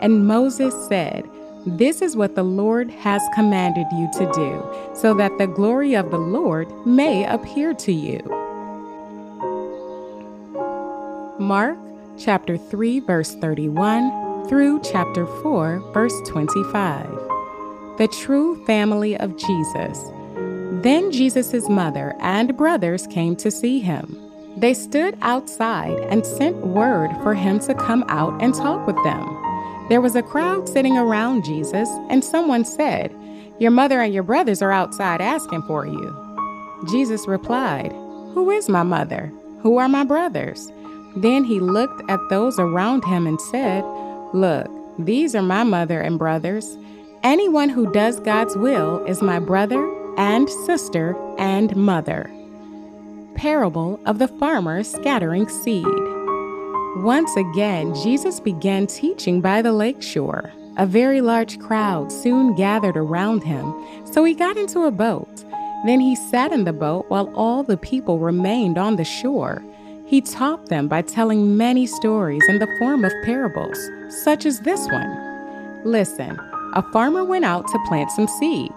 And 0.00 0.26
Moses 0.26 0.74
said, 0.88 1.28
this 1.66 2.00
is 2.00 2.16
what 2.16 2.36
the 2.36 2.42
Lord 2.42 2.90
has 2.90 3.22
commanded 3.34 3.86
you 3.92 4.08
to 4.14 4.32
do, 4.32 4.94
so 4.94 5.12
that 5.14 5.36
the 5.36 5.46
glory 5.46 5.94
of 5.94 6.10
the 6.10 6.18
Lord 6.18 6.68
may 6.86 7.26
appear 7.26 7.74
to 7.74 7.92
you. 7.92 8.18
Mark 11.38 11.76
chapter 12.18 12.56
3, 12.56 13.00
verse 13.00 13.34
31 13.34 14.48
through 14.48 14.80
chapter 14.82 15.26
4, 15.26 15.80
verse 15.92 16.14
25. 16.26 17.06
The 17.98 18.08
true 18.22 18.64
family 18.64 19.18
of 19.18 19.36
Jesus. 19.36 20.02
Then 20.82 21.12
Jesus' 21.12 21.68
mother 21.68 22.16
and 22.20 22.56
brothers 22.56 23.06
came 23.08 23.36
to 23.36 23.50
see 23.50 23.80
him. 23.80 24.29
They 24.60 24.74
stood 24.74 25.16
outside 25.22 25.98
and 26.10 26.26
sent 26.26 26.58
word 26.58 27.10
for 27.22 27.32
him 27.32 27.60
to 27.60 27.74
come 27.74 28.04
out 28.08 28.42
and 28.42 28.54
talk 28.54 28.86
with 28.86 28.96
them. 29.04 29.24
There 29.88 30.02
was 30.02 30.14
a 30.14 30.22
crowd 30.22 30.68
sitting 30.68 30.98
around 30.98 31.46
Jesus, 31.46 31.88
and 32.10 32.22
someone 32.22 32.66
said, 32.66 33.10
Your 33.58 33.70
mother 33.70 34.00
and 34.02 34.12
your 34.12 34.22
brothers 34.22 34.60
are 34.60 34.70
outside 34.70 35.22
asking 35.22 35.62
for 35.62 35.86
you. 35.86 36.14
Jesus 36.90 37.26
replied, 37.26 37.90
Who 38.34 38.50
is 38.50 38.68
my 38.68 38.82
mother? 38.82 39.32
Who 39.62 39.78
are 39.78 39.88
my 39.88 40.04
brothers? 40.04 40.70
Then 41.16 41.42
he 41.42 41.58
looked 41.58 42.02
at 42.10 42.20
those 42.28 42.58
around 42.58 43.02
him 43.04 43.26
and 43.26 43.40
said, 43.40 43.82
Look, 44.34 44.68
these 44.98 45.34
are 45.34 45.42
my 45.42 45.64
mother 45.64 46.02
and 46.02 46.18
brothers. 46.18 46.76
Anyone 47.22 47.70
who 47.70 47.90
does 47.92 48.20
God's 48.20 48.56
will 48.56 49.02
is 49.06 49.22
my 49.22 49.38
brother 49.38 49.90
and 50.18 50.50
sister 50.66 51.16
and 51.38 51.74
mother. 51.74 52.30
Parable 53.40 53.98
of 54.04 54.18
the 54.18 54.28
farmer 54.28 54.82
scattering 54.82 55.48
seed. 55.48 55.86
Once 56.96 57.34
again, 57.38 57.94
Jesus 57.94 58.38
began 58.38 58.86
teaching 58.86 59.40
by 59.40 59.62
the 59.62 59.72
lake 59.72 60.02
shore. 60.02 60.52
A 60.76 60.84
very 60.84 61.22
large 61.22 61.58
crowd 61.58 62.12
soon 62.12 62.54
gathered 62.54 62.98
around 62.98 63.42
him, 63.42 63.74
so 64.04 64.24
he 64.24 64.34
got 64.34 64.58
into 64.58 64.80
a 64.80 64.90
boat. 64.90 65.42
Then 65.86 66.00
he 66.00 66.16
sat 66.16 66.52
in 66.52 66.64
the 66.64 66.74
boat 66.74 67.06
while 67.08 67.32
all 67.34 67.62
the 67.62 67.78
people 67.78 68.18
remained 68.18 68.76
on 68.76 68.96
the 68.96 69.04
shore. 69.04 69.64
He 70.04 70.20
taught 70.20 70.66
them 70.66 70.86
by 70.86 71.00
telling 71.00 71.56
many 71.56 71.86
stories 71.86 72.46
in 72.46 72.58
the 72.58 72.68
form 72.78 73.06
of 73.06 73.12
parables, 73.24 73.78
such 74.22 74.44
as 74.44 74.60
this 74.60 74.86
one. 74.88 75.82
Listen, 75.86 76.38
a 76.74 76.82
farmer 76.92 77.24
went 77.24 77.46
out 77.46 77.66
to 77.68 77.84
plant 77.88 78.10
some 78.10 78.28
seed. 78.38 78.70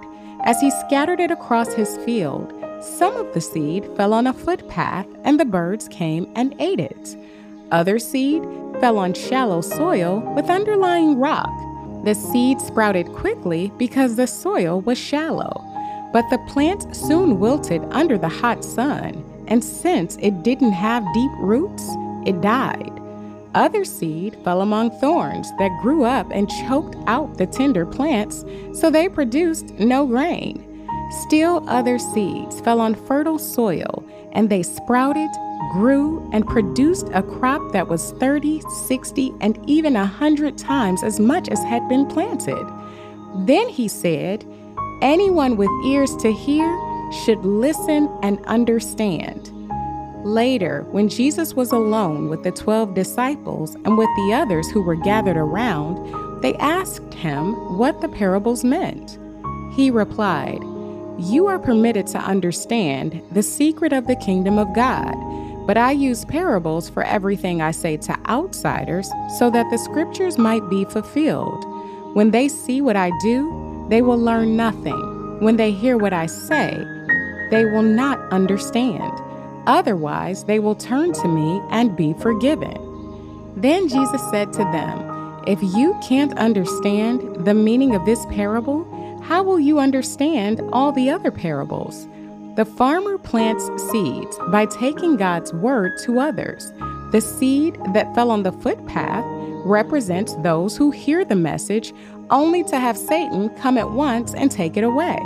As 0.45 0.61
he 0.61 0.71
scattered 0.71 1.19
it 1.19 1.31
across 1.31 1.73
his 1.73 1.97
field, 2.05 2.53
some 2.83 3.15
of 3.15 3.33
the 3.33 3.41
seed 3.41 3.89
fell 3.95 4.13
on 4.13 4.27
a 4.27 4.33
footpath, 4.33 5.07
and 5.23 5.39
the 5.39 5.45
birds 5.45 5.87
came 5.87 6.31
and 6.35 6.55
ate 6.59 6.79
it. 6.79 7.15
Other 7.71 7.97
seed 7.97 8.43
fell 8.79 8.97
on 8.97 9.13
shallow 9.13 9.61
soil 9.61 10.19
with 10.35 10.49
underlying 10.49 11.17
rock. 11.17 11.51
The 12.03 12.13
seed 12.13 12.59
sprouted 12.59 13.07
quickly 13.13 13.71
because 13.77 14.15
the 14.15 14.27
soil 14.27 14.81
was 14.81 14.97
shallow, 14.97 15.63
but 16.11 16.29
the 16.29 16.43
plant 16.49 16.95
soon 16.95 17.39
wilted 17.39 17.81
under 17.91 18.17
the 18.17 18.29
hot 18.29 18.63
sun, 18.63 19.23
and 19.47 19.63
since 19.63 20.17
it 20.21 20.43
didn't 20.43 20.73
have 20.73 21.13
deep 21.13 21.31
roots, 21.39 21.87
it 22.25 22.41
died. 22.41 22.91
Other 23.55 23.85
seed 23.85 24.35
fell 24.43 24.61
among 24.61 24.91
thorns 24.99 25.51
that 25.59 25.81
grew 25.81 26.03
up 26.03 26.27
and 26.31 26.49
choked 26.67 26.95
out 27.07 27.37
the 27.37 27.45
tender 27.45 27.85
plants, 27.85 28.43
so 28.73 28.89
they 28.89 29.07
produced 29.07 29.69
no 29.79 30.05
grain. 30.05 30.72
Still, 31.21 31.63
other 31.69 31.99
seeds 31.99 32.59
fell 32.61 32.81
on 32.81 32.95
fertile 32.95 33.37
soil, 33.37 34.03
and 34.31 34.49
they 34.49 34.63
sprouted, 34.63 35.29
grew, 35.71 36.27
and 36.33 36.47
produced 36.47 37.07
a 37.13 37.21
crop 37.21 37.71
that 37.71 37.87
was 37.87 38.11
30, 38.13 38.61
60, 38.87 39.33
and 39.39 39.59
even 39.69 39.95
a 39.95 39.99
100 39.99 40.57
times 40.57 41.03
as 41.03 41.19
much 41.19 41.49
as 41.49 41.59
had 41.59 41.87
been 41.87 42.07
planted. 42.07 42.65
Then 43.45 43.69
he 43.69 43.87
said, 43.87 44.45
Anyone 45.01 45.55
with 45.55 45.69
ears 45.85 46.15
to 46.17 46.31
hear 46.31 46.67
should 47.25 47.45
listen 47.45 48.09
and 48.23 48.43
understand. 48.45 49.51
Later, 50.25 50.87
when 50.91 51.09
Jesus 51.09 51.53
was 51.53 51.71
alone 51.71 52.29
with 52.29 52.43
the 52.43 52.51
12 52.51 52.95
disciples 52.95 53.75
and 53.75 53.97
with 53.97 54.09
the 54.15 54.33
others 54.33 54.69
who 54.69 54.81
were 54.81 54.95
gathered 54.95 55.37
around, 55.37 56.41
they 56.41 56.55
asked 56.55 57.13
him 57.13 57.77
what 57.77 58.01
the 58.01 58.09
parables 58.09 58.63
meant. 58.63 59.19
He 59.75 59.91
replied, 59.91 60.63
You 61.17 61.47
are 61.47 61.59
permitted 61.59 62.07
to 62.07 62.17
understand 62.17 63.21
the 63.31 63.43
secret 63.43 63.93
of 63.93 64.07
the 64.07 64.15
kingdom 64.15 64.57
of 64.57 64.73
God 64.75 65.15
but 65.65 65.77
I 65.77 65.91
use 65.91 66.25
parables 66.25 66.89
for 66.89 67.03
everything 67.03 67.61
I 67.61 67.71
say 67.71 67.95
to 67.97 68.19
outsiders 68.27 69.09
so 69.37 69.49
that 69.51 69.69
the 69.69 69.77
scriptures 69.77 70.37
might 70.37 70.67
be 70.69 70.83
fulfilled. 70.83 71.63
When 72.15 72.31
they 72.31 72.49
see 72.49 72.81
what 72.81 72.97
I 72.97 73.11
do, 73.21 73.85
they 73.89 74.01
will 74.01 74.17
learn 74.17 74.57
nothing. 74.57 75.39
When 75.39 75.55
they 75.55 75.71
hear 75.71 75.97
what 75.97 76.11
I 76.11 76.25
say, 76.25 76.85
they 77.49 77.63
will 77.65 77.81
not 77.81 78.19
understand. 78.31 79.13
Otherwise, 79.65 80.43
they 80.43 80.59
will 80.59 80.75
turn 80.75 81.13
to 81.13 81.27
me 81.29 81.61
and 81.69 81.95
be 81.95 82.13
forgiven. 82.13 82.77
Then 83.55 83.87
Jesus 83.87 84.21
said 84.31 84.51
to 84.53 84.63
them, 84.65 85.43
If 85.47 85.63
you 85.63 85.97
can't 86.03 86.37
understand 86.37 87.45
the 87.45 87.53
meaning 87.53 87.95
of 87.95 88.05
this 88.05 88.25
parable, 88.25 88.85
how 89.23 89.41
will 89.41 89.59
you 89.59 89.79
understand 89.79 90.61
all 90.73 90.91
the 90.91 91.09
other 91.09 91.31
parables? 91.31 92.07
The 92.55 92.65
farmer 92.65 93.17
plants 93.17 93.67
seeds 93.89 94.37
by 94.49 94.65
taking 94.65 95.15
God's 95.15 95.53
word 95.53 95.97
to 96.03 96.19
others. 96.19 96.71
The 97.11 97.21
seed 97.21 97.77
that 97.93 98.13
fell 98.13 98.29
on 98.29 98.43
the 98.43 98.51
footpath 98.51 99.25
represents 99.65 100.35
those 100.35 100.77
who 100.77 100.91
hear 100.91 101.23
the 101.25 101.35
message 101.35 101.93
only 102.29 102.63
to 102.65 102.79
have 102.79 102.97
Satan 102.97 103.49
come 103.57 103.77
at 103.77 103.91
once 103.91 104.33
and 104.33 104.51
take 104.51 104.77
it 104.77 104.83
away. 104.83 105.19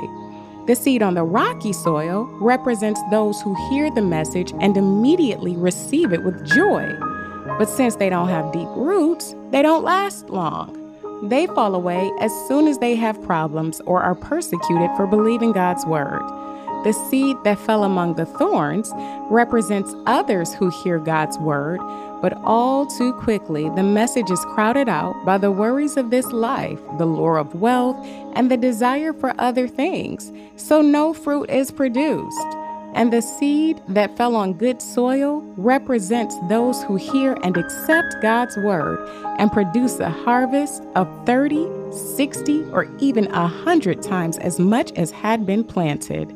The 0.67 0.75
seed 0.75 1.01
on 1.01 1.15
the 1.15 1.23
rocky 1.23 1.73
soil 1.73 2.25
represents 2.39 3.01
those 3.09 3.41
who 3.41 3.55
hear 3.69 3.89
the 3.89 4.01
message 4.01 4.53
and 4.59 4.77
immediately 4.77 5.55
receive 5.55 6.13
it 6.13 6.23
with 6.23 6.45
joy. 6.45 6.93
But 7.57 7.69
since 7.69 7.95
they 7.95 8.09
don't 8.09 8.29
have 8.29 8.51
deep 8.51 8.67
roots, 8.75 9.33
they 9.51 9.61
don't 9.61 9.83
last 9.83 10.29
long. 10.29 10.86
They 11.23 11.47
fall 11.47 11.75
away 11.75 12.11
as 12.19 12.31
soon 12.47 12.67
as 12.67 12.77
they 12.77 12.95
have 12.95 13.21
problems 13.23 13.81
or 13.85 14.01
are 14.01 14.15
persecuted 14.15 14.89
for 14.95 15.07
believing 15.07 15.51
God's 15.51 15.85
word. 15.85 16.21
The 16.83 16.93
seed 16.93 17.37
that 17.43 17.59
fell 17.59 17.83
among 17.83 18.13
the 18.15 18.25
thorns 18.25 18.91
represents 19.29 19.95
others 20.05 20.53
who 20.53 20.69
hear 20.69 20.99
God's 20.99 21.37
word, 21.39 21.79
but 22.21 22.33
all 22.43 22.85
too 22.85 23.13
quickly 23.13 23.69
the 23.69 23.83
message 23.83 24.29
is 24.29 24.45
crowded 24.53 24.87
out 24.87 25.15
by 25.25 25.37
the 25.37 25.51
worries 25.51 25.97
of 25.97 26.11
this 26.11 26.27
life, 26.27 26.79
the 26.97 27.05
lure 27.05 27.37
of 27.37 27.55
wealth, 27.55 27.97
and 28.33 28.49
the 28.49 28.57
desire 28.57 29.11
for 29.11 29.33
other 29.39 29.67
things, 29.67 30.31
so 30.55 30.81
no 30.81 31.13
fruit 31.13 31.49
is 31.49 31.71
produced. 31.71 32.47
And 32.97 33.13
the 33.13 33.21
seed 33.21 33.79
that 33.89 34.17
fell 34.17 34.35
on 34.35 34.53
good 34.53 34.81
soil 34.81 35.41
represents 35.55 36.35
those 36.49 36.81
who 36.81 36.95
hear 36.95 37.37
and 37.43 37.55
accept 37.55 38.15
God's 38.23 38.57
word 38.57 39.07
and 39.37 39.51
produce 39.51 39.99
a 39.99 40.09
harvest 40.09 40.81
of 40.95 41.07
30, 41.27 41.69
60, 41.91 42.63
or 42.71 42.89
even 42.97 43.27
a 43.27 43.41
100 43.41 44.01
times 44.01 44.39
as 44.39 44.59
much 44.59 44.91
as 44.93 45.11
had 45.11 45.45
been 45.45 45.63
planted. 45.63 46.33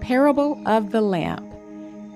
Parable 0.00 0.62
of 0.66 0.92
the 0.92 1.00
Lamp. 1.00 1.44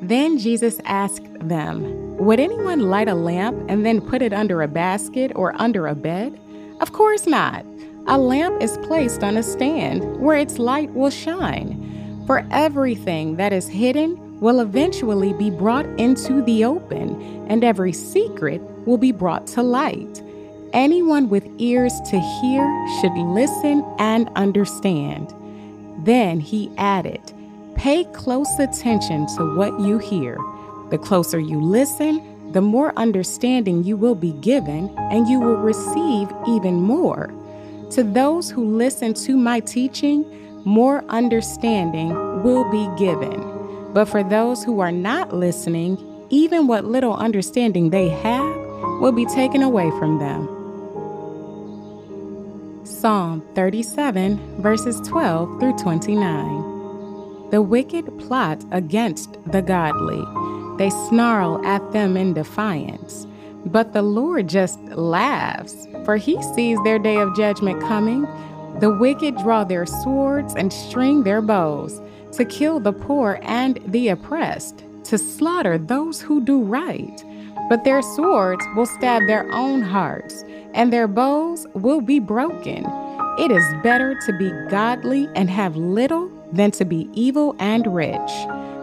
Then 0.01 0.39
Jesus 0.39 0.81
asked 0.85 1.27
them, 1.41 2.17
Would 2.19 2.39
anyone 2.39 2.89
light 2.89 3.09
a 3.09 3.15
lamp 3.17 3.65
and 3.69 3.85
then 3.85 4.01
put 4.01 4.23
it 4.23 4.33
under 4.33 4.63
a 4.63 4.69
basket 4.69 5.33
or 5.35 5.61
under 5.61 5.89
a 5.89 5.97
bed? 5.97 6.39
Of 6.81 6.93
course 6.93 7.27
not. 7.27 7.67
A 8.07 8.17
lamp 8.17 8.63
is 8.63 8.79
placed 8.85 9.25
on 9.25 9.37
a 9.37 9.43
stand 9.43 10.21
where 10.21 10.37
its 10.37 10.61
light 10.61 10.93
will 10.95 11.11
shine. 11.11 11.94
For 12.27 12.47
everything 12.51 13.37
that 13.37 13.53
is 13.53 13.69
hidden 13.69 14.41
will 14.41 14.61
eventually 14.61 15.35
be 15.35 15.51
brought 15.51 15.87
into 15.99 16.43
the 16.43 16.65
open, 16.65 17.47
and 17.49 17.63
every 17.63 17.93
secret 17.93 18.61
will 18.87 18.97
be 18.97 19.13
brought 19.13 19.47
to 19.49 19.63
light. 19.63 20.23
Anyone 20.73 21.29
with 21.29 21.47
ears 21.59 21.93
to 22.11 22.19
hear 22.41 22.67
should 23.01 23.13
listen 23.13 23.85
and 23.99 24.29
understand. 24.37 25.35
Then 26.05 26.41
he 26.41 26.71
added, 26.79 27.21
Pay 27.77 28.05
close 28.13 28.59
attention 28.59 29.27
to 29.37 29.57
what 29.57 29.79
you 29.81 29.99
hear. 29.99 30.39
The 30.91 30.99
closer 30.99 31.39
you 31.39 31.61
listen, 31.61 32.53
the 32.53 32.63
more 32.63 32.93
understanding 32.97 33.85
you 33.85 33.97
will 33.97 34.15
be 34.15 34.33
given, 34.33 34.89
and 34.97 35.29
you 35.29 35.41
will 35.41 35.57
receive 35.57 36.29
even 36.49 36.81
more. 36.81 37.33
To 37.91 38.03
those 38.03 38.51
who 38.51 38.65
listen 38.65 39.13
to 39.15 39.37
my 39.37 39.61
teaching, 39.61 40.25
more 40.65 41.05
understanding 41.09 42.11
will 42.43 42.71
be 42.71 42.89
given. 42.97 43.93
But 43.93 44.07
for 44.07 44.23
those 44.25 44.65
who 44.65 44.81
are 44.81 44.93
not 44.93 45.33
listening, 45.33 45.99
even 46.31 46.67
what 46.67 46.85
little 46.85 47.15
understanding 47.15 47.91
they 47.91 48.09
have 48.09 48.57
will 49.01 49.13
be 49.13 49.27
taken 49.27 49.63
away 49.63 49.91
from 49.99 50.19
them. 50.19 50.49
Psalm 52.85 53.43
37, 53.55 54.63
verses 54.63 55.01
12 55.07 55.61
through 55.61 55.77
29. 55.79 57.51
The 57.51 57.63
wicked 57.63 58.19
plot 58.19 58.65
against 58.73 59.39
the 59.53 59.63
godly, 59.63 60.25
they 60.79 60.91
snarl 61.09 61.65
at 61.65 61.93
them 61.93 62.17
in 62.17 62.35
defiance. 62.35 63.27
But 63.67 63.93
the 63.93 64.03
Lord 64.03 64.49
just 64.49 64.79
laughs, 64.85 65.87
for 66.05 66.17
he 66.17 66.43
sees 66.55 66.83
their 66.83 66.99
day 66.99 67.17
of 67.17 67.37
judgment 67.37 67.81
coming 67.83 68.27
the 68.81 68.91
wicked 68.91 69.37
draw 69.39 69.65
their 69.65 69.87
swords 69.87 70.55
and 70.55 70.73
string 70.73 71.23
their 71.23 71.41
bows 71.41 72.01
to 72.33 72.45
kill 72.45 72.81
the 72.81 72.93
poor 72.93 73.39
and 73.43 73.79
the 73.87 74.09
oppressed, 74.09 74.85
to 75.05 75.17
slaughter 75.17 75.79
those 75.79 76.21
who 76.21 76.41
do 76.41 76.61
right. 76.63 77.25
But 77.69 77.85
their 77.85 78.03
swords 78.03 78.65
will 78.75 78.87
stab 78.87 79.27
their 79.27 79.51
own 79.53 79.83
hearts, 79.83 80.45
and 80.75 80.93
their 80.93 81.07
bows 81.07 81.67
will 81.75 82.01
be 82.01 82.19
broken. 82.19 82.85
It 83.39 83.51
is 83.51 83.65
better 83.83 84.19
to 84.27 84.33
be 84.37 84.51
godly 84.69 85.29
and 85.35 85.49
have 85.49 85.77
little 85.77 86.31
than 86.53 86.73
to 86.73 86.85
be 86.85 87.09
evil 87.13 87.55
and 87.59 87.87
rich. 87.95 88.31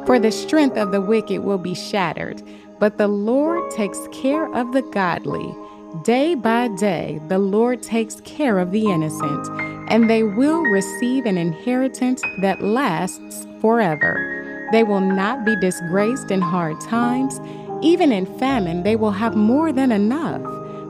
For 0.06 0.20
the 0.20 0.32
strength 0.32 0.78
of 0.78 0.92
the 0.92 1.02
wicked 1.02 1.44
will 1.44 1.58
be 1.58 1.76
shattered, 1.76 2.42
but 2.80 2.98
the 2.98 3.08
Lord 3.08 3.70
takes 3.72 4.00
care 4.12 4.52
of 4.56 4.72
the 4.72 4.82
godly. 4.82 5.56
Day 6.04 6.36
by 6.36 6.70
day, 6.70 7.20
the 7.28 7.38
Lord 7.38 7.84
takes 7.84 8.22
care 8.22 8.58
of 8.60 8.72
the 8.72 8.90
innocent 8.90 9.71
and 9.92 10.10
they 10.10 10.24
will 10.24 10.62
receive 10.64 11.26
an 11.26 11.38
inheritance 11.38 12.22
that 12.40 12.64
lasts 12.64 13.46
forever. 13.60 14.70
They 14.72 14.84
will 14.84 15.02
not 15.02 15.44
be 15.44 15.54
disgraced 15.58 16.32
in 16.32 16.40
hard 16.40 16.80
times. 16.80 17.42
Even 17.82 18.14
in 18.14 18.26
famine, 18.40 18.84
they 18.84 18.96
will 18.96 19.12
have 19.12 19.36
more 19.36 19.74
than 19.74 19.92
enough. 19.92 20.42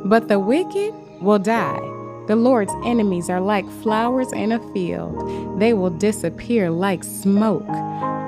But 0.06 0.28
the 0.28 0.40
wicked 0.40 0.94
will 1.20 1.40
die. 1.40 1.80
The 2.28 2.36
Lord's 2.36 2.74
enemies 2.86 3.28
are 3.28 3.42
like 3.42 3.68
flowers 3.82 4.32
in 4.34 4.52
a 4.52 4.72
field, 4.72 5.60
they 5.60 5.74
will 5.74 5.90
disappear 5.90 6.70
like 6.70 7.04
smoke. 7.04 7.66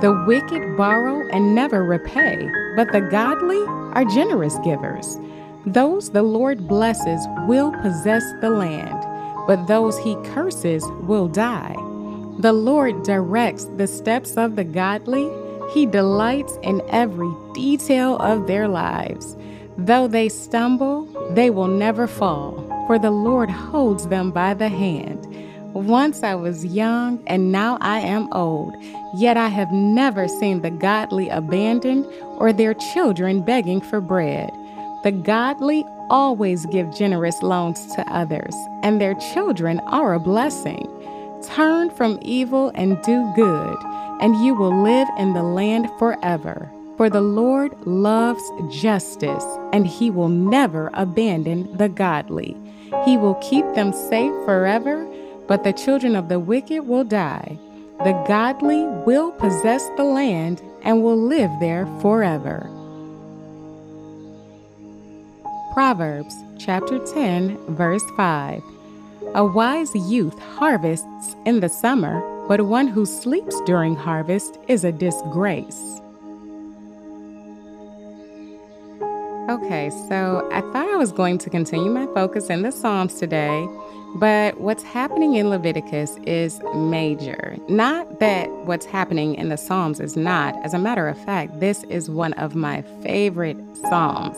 The 0.01 0.25
wicked 0.27 0.75
borrow 0.75 1.29
and 1.29 1.53
never 1.53 1.83
repay, 1.83 2.49
but 2.75 2.91
the 2.91 3.01
godly 3.01 3.61
are 3.93 4.05
generous 4.05 4.57
givers. 4.63 5.19
Those 5.67 6.09
the 6.09 6.23
Lord 6.23 6.67
blesses 6.67 7.21
will 7.47 7.71
possess 7.83 8.23
the 8.41 8.49
land 8.49 9.02
but 9.47 9.67
those 9.67 9.97
he 9.99 10.15
curses 10.23 10.83
will 11.01 11.27
die. 11.27 11.75
The 12.39 12.53
Lord 12.53 13.03
directs 13.03 13.65
the 13.77 13.87
steps 13.87 14.37
of 14.37 14.55
the 14.55 14.63
godly, 14.63 15.29
he 15.71 15.85
delights 15.85 16.57
in 16.61 16.81
every 16.89 17.31
detail 17.53 18.17
of 18.17 18.47
their 18.47 18.67
lives. 18.67 19.37
Though 19.77 20.07
they 20.07 20.29
stumble, 20.29 21.05
they 21.33 21.49
will 21.49 21.67
never 21.67 22.07
fall, 22.07 22.53
for 22.87 22.99
the 22.99 23.11
Lord 23.11 23.49
holds 23.49 24.07
them 24.07 24.31
by 24.31 24.53
the 24.53 24.69
hand. 24.69 25.27
Once 25.73 26.21
I 26.21 26.35
was 26.35 26.65
young, 26.65 27.23
and 27.25 27.51
now 27.51 27.79
I 27.81 27.99
am 27.99 28.31
old, 28.31 28.75
yet 29.15 29.37
I 29.37 29.47
have 29.47 29.71
never 29.71 30.27
seen 30.27 30.61
the 30.61 30.69
godly 30.69 31.29
abandoned 31.29 32.05
or 32.37 32.53
their 32.53 32.75
children 32.75 33.41
begging 33.41 33.81
for 33.81 33.99
bread. 33.99 34.51
The 35.03 35.11
godly 35.11 35.83
always 36.13 36.67
give 36.67 36.95
generous 36.95 37.41
loans 37.41 37.87
to 37.95 38.07
others, 38.13 38.53
and 38.83 39.01
their 39.01 39.15
children 39.15 39.79
are 39.87 40.13
a 40.13 40.19
blessing. 40.19 40.87
Turn 41.43 41.89
from 41.89 42.19
evil 42.21 42.71
and 42.75 43.01
do 43.01 43.33
good, 43.35 43.77
and 44.21 44.45
you 44.45 44.53
will 44.53 44.83
live 44.83 45.07
in 45.17 45.33
the 45.33 45.41
land 45.41 45.89
forever. 45.97 46.69
For 46.97 47.09
the 47.09 47.21
Lord 47.21 47.73
loves 47.87 48.43
justice, 48.69 49.43
and 49.73 49.87
he 49.87 50.11
will 50.11 50.29
never 50.29 50.91
abandon 50.93 51.75
the 51.77 51.89
godly. 51.89 52.55
He 53.05 53.17
will 53.17 53.35
keep 53.41 53.65
them 53.73 53.91
safe 53.91 54.31
forever, 54.45 55.07
but 55.47 55.63
the 55.63 55.73
children 55.73 56.15
of 56.15 56.29
the 56.29 56.39
wicked 56.39 56.85
will 56.85 57.03
die. 57.03 57.57
The 58.03 58.23
godly 58.27 58.85
will 59.03 59.31
possess 59.31 59.89
the 59.97 60.03
land 60.03 60.61
and 60.83 61.01
will 61.01 61.17
live 61.17 61.51
there 61.59 61.87
forever. 62.01 62.69
Proverbs 65.73 66.35
chapter 66.59 66.99
10, 66.99 67.57
verse 67.73 68.03
5. 68.15 68.61
A 69.33 69.43
wise 69.43 69.95
youth 69.95 70.37
harvests 70.37 71.35
in 71.47 71.61
the 71.61 71.67
summer, 71.67 72.21
but 72.47 72.61
one 72.67 72.87
who 72.87 73.07
sleeps 73.07 73.59
during 73.61 73.95
harvest 73.95 74.59
is 74.67 74.83
a 74.83 74.91
disgrace. 74.91 75.99
Okay, 79.49 79.89
so 80.07 80.47
I 80.53 80.61
thought 80.61 80.87
I 80.93 80.95
was 80.95 81.11
going 81.11 81.39
to 81.39 81.49
continue 81.49 81.89
my 81.89 82.05
focus 82.13 82.51
in 82.51 82.61
the 82.61 82.71
Psalms 82.71 83.15
today, 83.15 83.67
but 84.17 84.61
what's 84.61 84.83
happening 84.83 85.33
in 85.33 85.49
Leviticus 85.49 86.17
is 86.27 86.61
major. 86.75 87.57
Not 87.67 88.19
that 88.19 88.47
what's 88.67 88.85
happening 88.85 89.33
in 89.33 89.49
the 89.49 89.57
Psalms 89.57 89.99
is 89.99 90.15
not. 90.15 90.55
As 90.63 90.75
a 90.75 90.79
matter 90.79 91.07
of 91.07 91.17
fact, 91.25 91.59
this 91.59 91.83
is 91.85 92.11
one 92.11 92.33
of 92.33 92.53
my 92.53 92.83
favorite 93.01 93.57
Psalms. 93.89 94.37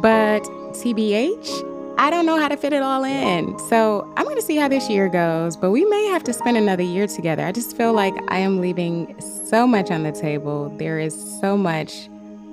But 0.00 0.48
TBH, 0.72 1.94
I 1.98 2.10
don't 2.10 2.24
know 2.24 2.38
how 2.38 2.48
to 2.48 2.56
fit 2.56 2.72
it 2.72 2.82
all 2.82 3.04
in. 3.04 3.58
So 3.68 4.10
I'm 4.16 4.24
going 4.24 4.36
to 4.36 4.42
see 4.42 4.56
how 4.56 4.68
this 4.68 4.88
year 4.88 5.08
goes, 5.08 5.56
but 5.56 5.70
we 5.70 5.84
may 5.84 6.06
have 6.06 6.24
to 6.24 6.32
spend 6.32 6.56
another 6.56 6.82
year 6.82 7.06
together. 7.06 7.44
I 7.44 7.52
just 7.52 7.76
feel 7.76 7.92
like 7.92 8.14
I 8.28 8.38
am 8.38 8.60
leaving 8.60 9.14
so 9.20 9.66
much 9.66 9.90
on 9.90 10.02
the 10.02 10.12
table. 10.12 10.70
There 10.78 10.98
is 10.98 11.14
so 11.40 11.56
much 11.56 12.08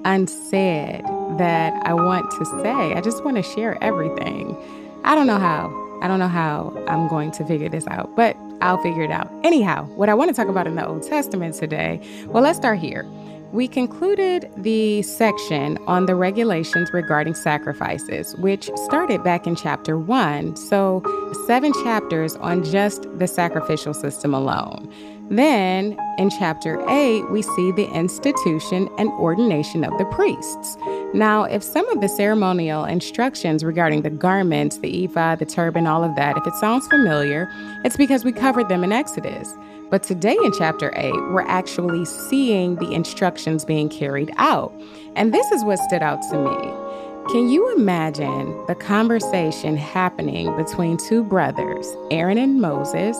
unsaid 0.05 1.03
that 1.37 1.73
I 1.85 1.93
want 1.93 2.29
to 2.31 2.45
say. 2.61 2.93
I 2.93 3.01
just 3.01 3.23
want 3.23 3.37
to 3.37 3.43
share 3.43 3.81
everything. 3.83 4.57
I 5.03 5.15
don't 5.15 5.27
know 5.27 5.39
how. 5.39 5.67
I 6.01 6.07
don't 6.07 6.19
know 6.19 6.27
how 6.27 6.73
I'm 6.87 7.07
going 7.07 7.31
to 7.31 7.45
figure 7.45 7.69
this 7.69 7.87
out, 7.87 8.15
but 8.15 8.35
I'll 8.61 8.81
figure 8.81 9.03
it 9.03 9.11
out. 9.11 9.31
Anyhow, 9.43 9.85
what 9.95 10.09
I 10.09 10.13
want 10.13 10.29
to 10.29 10.35
talk 10.35 10.47
about 10.47 10.67
in 10.67 10.75
the 10.75 10.85
Old 10.85 11.03
Testament 11.03 11.55
today, 11.55 12.01
well, 12.27 12.43
let's 12.43 12.57
start 12.57 12.79
here. 12.79 13.05
We 13.51 13.67
concluded 13.67 14.51
the 14.57 15.01
section 15.01 15.79
on 15.87 16.05
the 16.05 16.13
regulations 16.13 16.93
regarding 16.93 17.33
sacrifices, 17.33 18.35
which 18.35 18.69
started 18.85 19.23
back 19.23 19.47
in 19.47 19.55
chapter 19.55 19.97
one. 19.97 20.55
So, 20.55 21.01
seven 21.47 21.73
chapters 21.83 22.35
on 22.35 22.63
just 22.63 23.07
the 23.17 23.25
sacrificial 23.25 23.95
system 23.95 24.35
alone. 24.35 24.93
Then 25.31 25.97
in 26.19 26.29
chapter 26.29 26.83
8, 26.89 27.31
we 27.31 27.41
see 27.41 27.71
the 27.71 27.87
institution 27.91 28.87
and 28.97 29.09
ordination 29.13 29.83
of 29.83 29.97
the 29.97 30.05
priests. 30.05 30.77
Now, 31.13 31.43
if 31.43 31.63
some 31.63 31.87
of 31.89 32.01
the 32.01 32.09
ceremonial 32.09 32.85
instructions 32.85 33.63
regarding 33.63 34.03
the 34.03 34.09
garments, 34.09 34.77
the 34.77 35.05
ephod, 35.05 35.39
the 35.39 35.45
turban, 35.45 35.87
all 35.87 36.03
of 36.03 36.15
that, 36.15 36.37
if 36.37 36.45
it 36.45 36.53
sounds 36.55 36.87
familiar, 36.87 37.47
it's 37.83 37.97
because 37.97 38.23
we 38.23 38.31
covered 38.31 38.69
them 38.69 38.83
in 38.83 38.91
Exodus. 38.91 39.55
But 39.89 40.03
today 40.03 40.37
in 40.43 40.51
chapter 40.53 40.93
8, 40.95 41.11
we're 41.31 41.41
actually 41.41 42.05
seeing 42.05 42.75
the 42.75 42.91
instructions 42.91 43.65
being 43.65 43.89
carried 43.89 44.31
out. 44.37 44.71
And 45.15 45.33
this 45.33 45.49
is 45.51 45.63
what 45.63 45.79
stood 45.79 46.03
out 46.03 46.21
to 46.29 46.37
me. 46.37 47.31
Can 47.31 47.49
you 47.49 47.75
imagine 47.75 48.65
the 48.67 48.75
conversation 48.75 49.77
happening 49.77 50.55
between 50.57 50.97
two 50.97 51.23
brothers, 51.23 51.87
Aaron 52.11 52.37
and 52.37 52.61
Moses, 52.61 53.17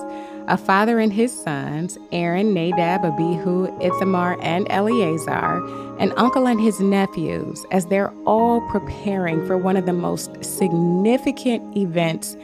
a 0.47 0.57
father 0.57 0.99
and 0.99 1.13
his 1.13 1.31
sons, 1.43 1.97
Aaron, 2.11 2.53
Nadab, 2.53 3.05
Abihu, 3.05 3.67
Ithamar, 3.81 4.37
and 4.41 4.67
Eleazar, 4.71 5.63
an 5.97 6.11
uncle 6.17 6.47
and 6.47 6.59
his 6.59 6.79
nephews, 6.79 7.65
as 7.71 7.85
they're 7.85 8.13
all 8.25 8.61
preparing 8.69 9.45
for 9.45 9.57
one 9.57 9.77
of 9.77 9.85
the 9.85 9.93
most 9.93 10.43
significant 10.43 11.77
events 11.77 12.35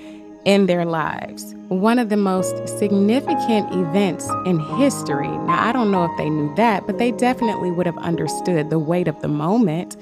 in 0.45 0.67
their 0.67 0.85
lives. 0.85 1.53
One 1.67 1.99
of 1.99 2.09
the 2.09 2.17
most 2.17 2.67
significant 2.79 3.73
events 3.73 4.29
in 4.45 4.59
history. 4.77 5.27
Now, 5.27 5.67
I 5.67 5.71
don't 5.71 5.91
know 5.91 6.05
if 6.05 6.17
they 6.17 6.29
knew 6.29 6.53
that, 6.55 6.85
but 6.85 6.99
they 6.99 7.11
definitely 7.11 7.71
would 7.71 7.87
have 7.87 7.97
understood 7.97 8.69
the 8.69 8.79
weight 8.79 9.07
of 9.07 9.19
the 9.21 9.27
moment. 9.27 9.97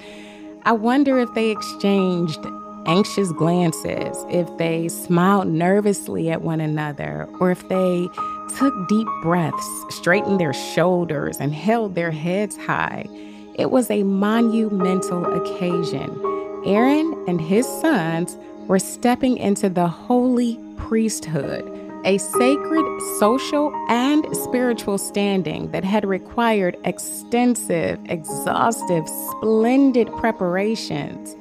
I 0.66 0.74
wonder 0.74 1.18
if 1.18 1.34
they 1.34 1.50
exchanged 1.50 2.40
anxious 2.86 3.32
glances, 3.32 4.18
if 4.30 4.58
they 4.58 4.90
smiled 4.90 5.48
nervously 5.48 6.30
at 6.30 6.42
one 6.42 6.60
another, 6.60 7.30
or 7.40 7.50
if 7.50 7.68
they 7.70 8.10
took 8.58 8.74
deep 8.90 9.08
breaths, 9.22 9.70
straightened 9.90 10.40
their 10.40 10.54
shoulders, 10.54 11.38
and 11.40 11.54
held 11.54 11.96
their 11.96 12.12
heads 12.12 12.58
high. 12.58 13.08
It 13.56 13.72
was 13.72 13.90
a 13.90 14.04
monumental 14.04 15.26
occasion. 15.26 16.20
Aaron 16.66 17.24
and 17.28 17.40
his 17.40 17.66
sons 17.66 18.38
were 18.68 18.80
stepping 18.80 19.38
into 19.38 19.70
the 19.70 19.88
holy 19.88 20.60
priesthood, 20.78 21.64
a 22.06 22.18
sacred 22.18 23.02
social 23.20 23.72
and 23.90 24.26
spiritual 24.36 24.98
standing 24.98 25.72
that 25.72 25.84
had 25.84 26.06
required 26.06 26.78
extensive, 26.84 28.00
exhaustive, 28.06 29.08
splendid 29.08 30.12
preparations. 30.18 31.36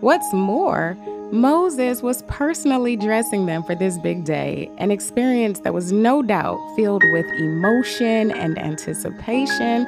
What's 0.00 0.32
more, 0.32 0.96
Moses 1.32 2.02
was 2.02 2.22
personally 2.28 2.96
dressing 2.96 3.46
them 3.46 3.62
for 3.64 3.74
this 3.74 3.98
big 3.98 4.24
day, 4.24 4.70
an 4.78 4.90
experience 4.90 5.60
that 5.60 5.74
was 5.74 5.90
no 5.90 6.22
doubt 6.22 6.58
filled 6.76 7.02
with 7.12 7.26
emotion 7.40 8.30
and 8.32 8.58
anticipation. 8.58 9.84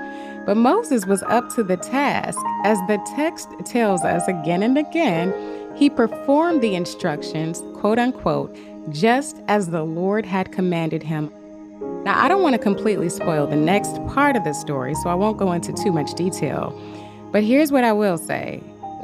But 0.46 0.56
Moses 0.56 1.06
was 1.06 1.22
up 1.24 1.48
to 1.54 1.62
the 1.62 1.76
task. 1.76 2.38
As 2.64 2.78
the 2.88 2.98
text 3.14 3.48
tells 3.64 4.02
us 4.02 4.26
again 4.26 4.62
and 4.62 4.78
again, 4.78 5.32
he 5.76 5.90
performed 5.90 6.62
the 6.62 6.74
instructions, 6.74 7.62
quote 7.74 7.98
unquote, 7.98 8.56
just 8.90 9.42
as 9.48 9.70
the 9.70 9.82
Lord 9.82 10.24
had 10.24 10.52
commanded 10.52 11.02
him. 11.02 11.30
Now, 12.04 12.18
I 12.22 12.28
don't 12.28 12.42
want 12.42 12.54
to 12.54 12.58
completely 12.58 13.08
spoil 13.08 13.46
the 13.46 13.56
next 13.56 13.94
part 14.06 14.36
of 14.36 14.44
the 14.44 14.52
story, 14.52 14.94
so 14.94 15.10
I 15.10 15.14
won't 15.14 15.38
go 15.38 15.52
into 15.52 15.72
too 15.72 15.92
much 15.92 16.14
detail. 16.14 16.72
But 17.32 17.42
here's 17.42 17.72
what 17.72 17.84
I 17.84 17.92
will 17.92 18.16
say 18.16 18.58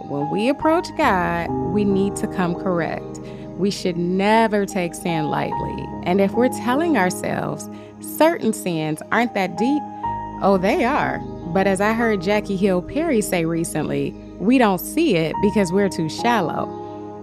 when 0.08 0.30
we 0.30 0.48
approach 0.48 0.88
God, 0.96 1.50
we 1.50 1.85
need 1.85 2.16
to 2.16 2.26
come 2.26 2.54
correct. 2.54 3.18
We 3.58 3.70
should 3.70 3.96
never 3.96 4.64
take 4.64 4.94
sin 4.94 5.26
lightly. 5.28 5.85
And 6.04 6.20
if 6.20 6.32
we're 6.32 6.48
telling 6.48 6.96
ourselves 6.96 7.68
certain 8.00 8.52
sins 8.52 9.02
aren't 9.12 9.35
that 9.35 9.58
deep, 9.58 9.82
oh, 10.42 10.58
they 10.61 10.85
are. 10.85 11.18
But 11.52 11.66
as 11.66 11.80
I 11.80 11.92
heard 11.92 12.22
Jackie 12.22 12.56
Hill 12.56 12.82
Perry 12.82 13.20
say 13.20 13.44
recently, 13.44 14.14
we 14.42 14.59
don't 14.59 14.81
see 14.81 15.14
it 15.14 15.37
because 15.40 15.70
we're 15.70 15.88
too 15.88 16.09
shallow. 16.09 16.68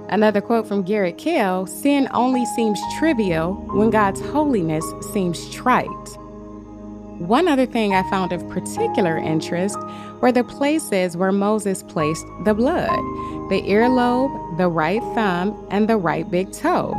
Another 0.08 0.40
quote 0.40 0.66
from 0.66 0.84
Garrett 0.84 1.18
Kell 1.18 1.68
sin 1.68 2.08
only 2.14 2.46
seems 2.56 2.80
trivial 2.98 3.56
when 3.74 3.90
God's 3.90 4.22
holiness 4.22 4.86
seems 5.12 5.54
trite. 5.54 5.86
One 7.20 7.50
other 7.50 7.66
thing 7.66 7.94
I 7.94 8.10
found 8.10 8.32
of 8.32 8.48
particular 8.50 9.18
interest 9.18 9.78
were 10.22 10.32
the 10.32 10.46
places 10.46 11.18
where 11.18 11.34
Moses 11.34 11.84
placed 11.84 12.26
the 12.46 12.54
blood 12.54 12.98
the 13.50 13.64
earlobe, 13.64 14.58
the 14.58 14.68
right 14.68 15.02
thumb, 15.16 15.68
and 15.72 15.90
the 15.90 15.98
right 15.98 16.30
big 16.30 16.52
toe. 16.54 16.94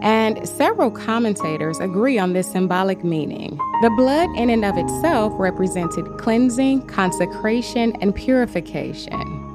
And 0.00 0.46
several 0.46 0.90
commentators 0.90 1.80
agree 1.80 2.18
on 2.18 2.34
this 2.34 2.52
symbolic 2.52 3.02
meaning. 3.02 3.56
The 3.80 3.90
blood, 3.96 4.28
in 4.36 4.50
and 4.50 4.64
of 4.64 4.76
itself, 4.76 5.32
represented 5.36 6.18
cleansing, 6.18 6.86
consecration, 6.86 7.96
and 8.02 8.14
purification. 8.14 9.45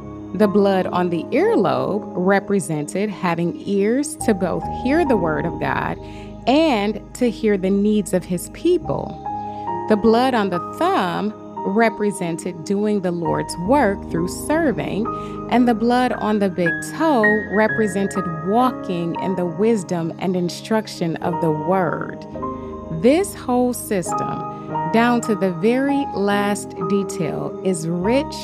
The 0.41 0.47
blood 0.47 0.87
on 0.87 1.11
the 1.11 1.23
earlobe 1.25 2.01
represented 2.15 3.11
having 3.11 3.61
ears 3.63 4.15
to 4.25 4.33
both 4.33 4.63
hear 4.81 5.05
the 5.05 5.15
word 5.15 5.45
of 5.45 5.59
God 5.59 5.99
and 6.47 6.99
to 7.13 7.29
hear 7.29 7.59
the 7.59 7.69
needs 7.69 8.11
of 8.11 8.25
his 8.25 8.49
people. 8.49 9.05
The 9.87 9.97
blood 9.97 10.33
on 10.33 10.49
the 10.49 10.57
thumb 10.79 11.31
represented 11.63 12.63
doing 12.63 13.01
the 13.01 13.11
Lord's 13.11 13.55
work 13.67 14.01
through 14.09 14.29
serving, 14.47 15.05
and 15.51 15.67
the 15.67 15.75
blood 15.75 16.11
on 16.13 16.39
the 16.39 16.49
big 16.49 16.71
toe 16.97 17.23
represented 17.53 18.25
walking 18.47 19.13
in 19.21 19.35
the 19.35 19.45
wisdom 19.45 20.11
and 20.17 20.35
instruction 20.35 21.17
of 21.17 21.39
the 21.41 21.51
Word. 21.51 22.25
This 23.03 23.35
whole 23.35 23.73
system, 23.73 24.89
down 24.91 25.21
to 25.21 25.35
the 25.35 25.53
very 25.53 26.03
last 26.15 26.75
detail, 26.89 27.61
is 27.63 27.87
rich 27.87 28.35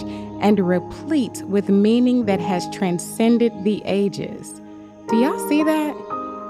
and 0.41 0.60
replete 0.60 1.41
with 1.43 1.69
meaning 1.69 2.26
that 2.26 2.39
has 2.39 2.69
transcended 2.69 3.52
the 3.63 3.82
ages. 3.86 4.62
Do 5.10 5.17
y'all 5.17 5.47
see 5.47 5.63
that? 5.63 5.95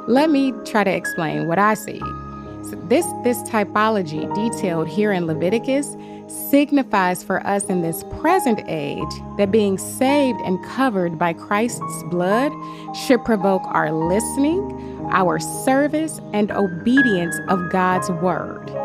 Let 0.08 0.30
me 0.30 0.52
try 0.66 0.84
to 0.84 0.92
explain 0.92 1.48
what 1.48 1.60
I 1.60 1.74
see. 1.74 2.02
This, 2.90 3.06
this 3.24 3.38
typology 3.44 4.34
detailed 4.34 4.88
here 4.88 5.12
in 5.12 5.26
Leviticus 5.26 5.96
signifies 6.50 7.24
for 7.24 7.46
us 7.48 7.66
in 7.66 7.82
this 7.82 8.04
present 8.20 8.62
age 8.68 9.14
that 9.38 9.52
being 9.52 9.78
saved 9.78 10.40
and 10.42 10.64
covered 10.66 11.18
by 11.18 11.34
Christ's 11.34 12.04
blood 12.06 12.52
should 12.96 13.24
provoke 13.24 13.64
our 13.68 13.92
listening, 13.92 15.08
our 15.12 15.40
service, 15.40 16.20
and 16.34 16.52
obedience 16.52 17.38
of 17.48 17.70
God's 17.70 18.10
word. 18.12 18.77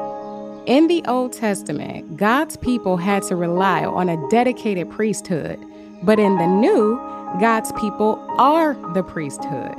In 0.67 0.87
the 0.87 1.03
Old 1.09 1.33
Testament, 1.33 2.17
God's 2.17 2.57
people 2.57 2.97
had 2.97 3.25
to 3.25 3.35
rely 3.35 3.85
on 3.85 4.09
a 4.09 4.29
dedicated 4.31 4.89
priesthood, 4.89 5.59
but 6.05 6.21
in 6.21 6.37
the 6.39 6.47
New, 6.47 6.99
God's 7.41 7.73
people 7.73 8.25
are 8.39 8.75
the 8.95 9.03
priesthood. 9.03 9.75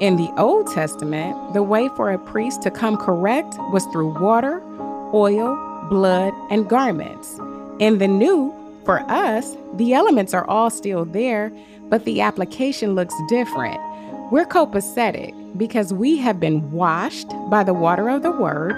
In 0.00 0.16
the 0.16 0.32
Old 0.38 0.72
Testament, 0.72 1.52
the 1.52 1.62
way 1.62 1.90
for 1.96 2.10
a 2.10 2.18
priest 2.18 2.62
to 2.62 2.70
come 2.70 2.96
correct 2.96 3.56
was 3.74 3.84
through 3.92 4.18
water, 4.18 4.62
oil, 5.12 5.54
blood, 5.90 6.32
and 6.48 6.66
garments. 6.66 7.38
In 7.78 7.98
the 7.98 8.08
New, 8.08 8.54
for 8.86 9.00
us, 9.10 9.54
the 9.74 9.92
elements 9.92 10.32
are 10.32 10.46
all 10.48 10.70
still 10.70 11.04
there, 11.04 11.52
but 11.90 12.06
the 12.06 12.22
application 12.22 12.94
looks 12.94 13.14
different. 13.28 13.78
We're 14.28 14.44
copacetic 14.44 15.56
because 15.56 15.92
we 15.92 16.16
have 16.16 16.40
been 16.40 16.72
washed 16.72 17.28
by 17.48 17.62
the 17.62 17.72
water 17.72 18.08
of 18.08 18.22
the 18.22 18.32
Word, 18.32 18.72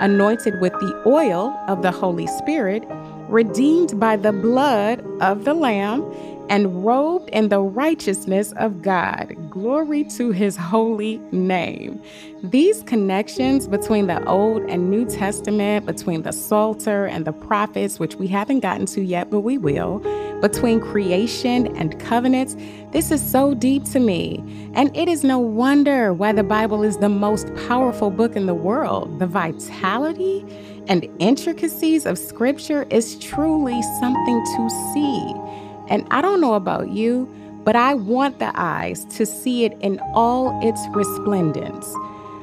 anointed 0.00 0.62
with 0.62 0.72
the 0.72 1.02
oil 1.04 1.54
of 1.68 1.82
the 1.82 1.90
Holy 1.90 2.26
Spirit, 2.26 2.84
redeemed 3.28 4.00
by 4.00 4.16
the 4.16 4.32
blood 4.32 5.04
of 5.20 5.44
the 5.44 5.52
Lamb, 5.52 6.02
and 6.48 6.84
robed 6.84 7.28
in 7.30 7.48
the 7.48 7.60
righteousness 7.60 8.52
of 8.56 8.82
God. 8.82 9.34
Glory 9.50 10.04
to 10.04 10.30
his 10.30 10.56
holy 10.56 11.18
name. 11.32 12.00
These 12.42 12.82
connections 12.82 13.66
between 13.66 14.06
the 14.06 14.24
Old 14.26 14.62
and 14.64 14.90
New 14.90 15.06
Testament, 15.06 15.86
between 15.86 16.22
the 16.22 16.32
Psalter 16.32 17.06
and 17.06 17.24
the 17.24 17.32
prophets, 17.32 17.98
which 17.98 18.16
we 18.16 18.26
haven't 18.26 18.60
gotten 18.60 18.86
to 18.86 19.02
yet, 19.02 19.30
but 19.30 19.40
we 19.40 19.56
will, 19.56 20.00
between 20.40 20.80
creation 20.80 21.74
and 21.76 21.98
covenants, 21.98 22.54
this 22.92 23.10
is 23.10 23.22
so 23.22 23.54
deep 23.54 23.84
to 23.84 23.98
me. 23.98 24.44
And 24.74 24.94
it 24.94 25.08
is 25.08 25.24
no 25.24 25.38
wonder 25.38 26.12
why 26.12 26.32
the 26.32 26.44
Bible 26.44 26.82
is 26.82 26.98
the 26.98 27.08
most 27.08 27.54
powerful 27.66 28.10
book 28.10 28.36
in 28.36 28.46
the 28.46 28.54
world. 28.54 29.18
The 29.18 29.26
vitality 29.26 30.44
and 30.86 31.08
intricacies 31.18 32.04
of 32.04 32.18
Scripture 32.18 32.86
is 32.90 33.18
truly 33.18 33.80
something 34.00 34.44
to 34.44 34.70
see. 34.92 35.63
And 35.88 36.06
I 36.10 36.22
don't 36.22 36.40
know 36.40 36.54
about 36.54 36.90
you, 36.90 37.28
but 37.64 37.76
I 37.76 37.94
want 37.94 38.38
the 38.38 38.52
eyes 38.54 39.04
to 39.16 39.24
see 39.26 39.64
it 39.64 39.76
in 39.80 40.00
all 40.14 40.58
its 40.62 40.80
resplendence. 40.90 41.86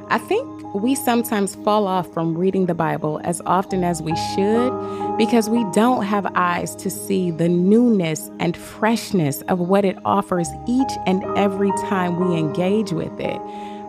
I 0.09 0.17
think 0.17 0.61
we 0.73 0.95
sometimes 0.95 1.55
fall 1.55 1.87
off 1.87 2.11
from 2.13 2.37
reading 2.37 2.65
the 2.65 2.73
Bible 2.73 3.21
as 3.23 3.41
often 3.45 3.83
as 3.83 4.01
we 4.01 4.15
should 4.35 5.17
because 5.17 5.49
we 5.49 5.63
don't 5.71 6.03
have 6.03 6.25
eyes 6.35 6.75
to 6.77 6.89
see 6.89 7.31
the 7.31 7.49
newness 7.49 8.29
and 8.39 8.55
freshness 8.55 9.41
of 9.43 9.59
what 9.59 9.85
it 9.85 9.97
offers 10.05 10.49
each 10.67 10.91
and 11.05 11.23
every 11.37 11.71
time 11.83 12.19
we 12.19 12.37
engage 12.37 12.91
with 12.91 13.19
it. 13.19 13.39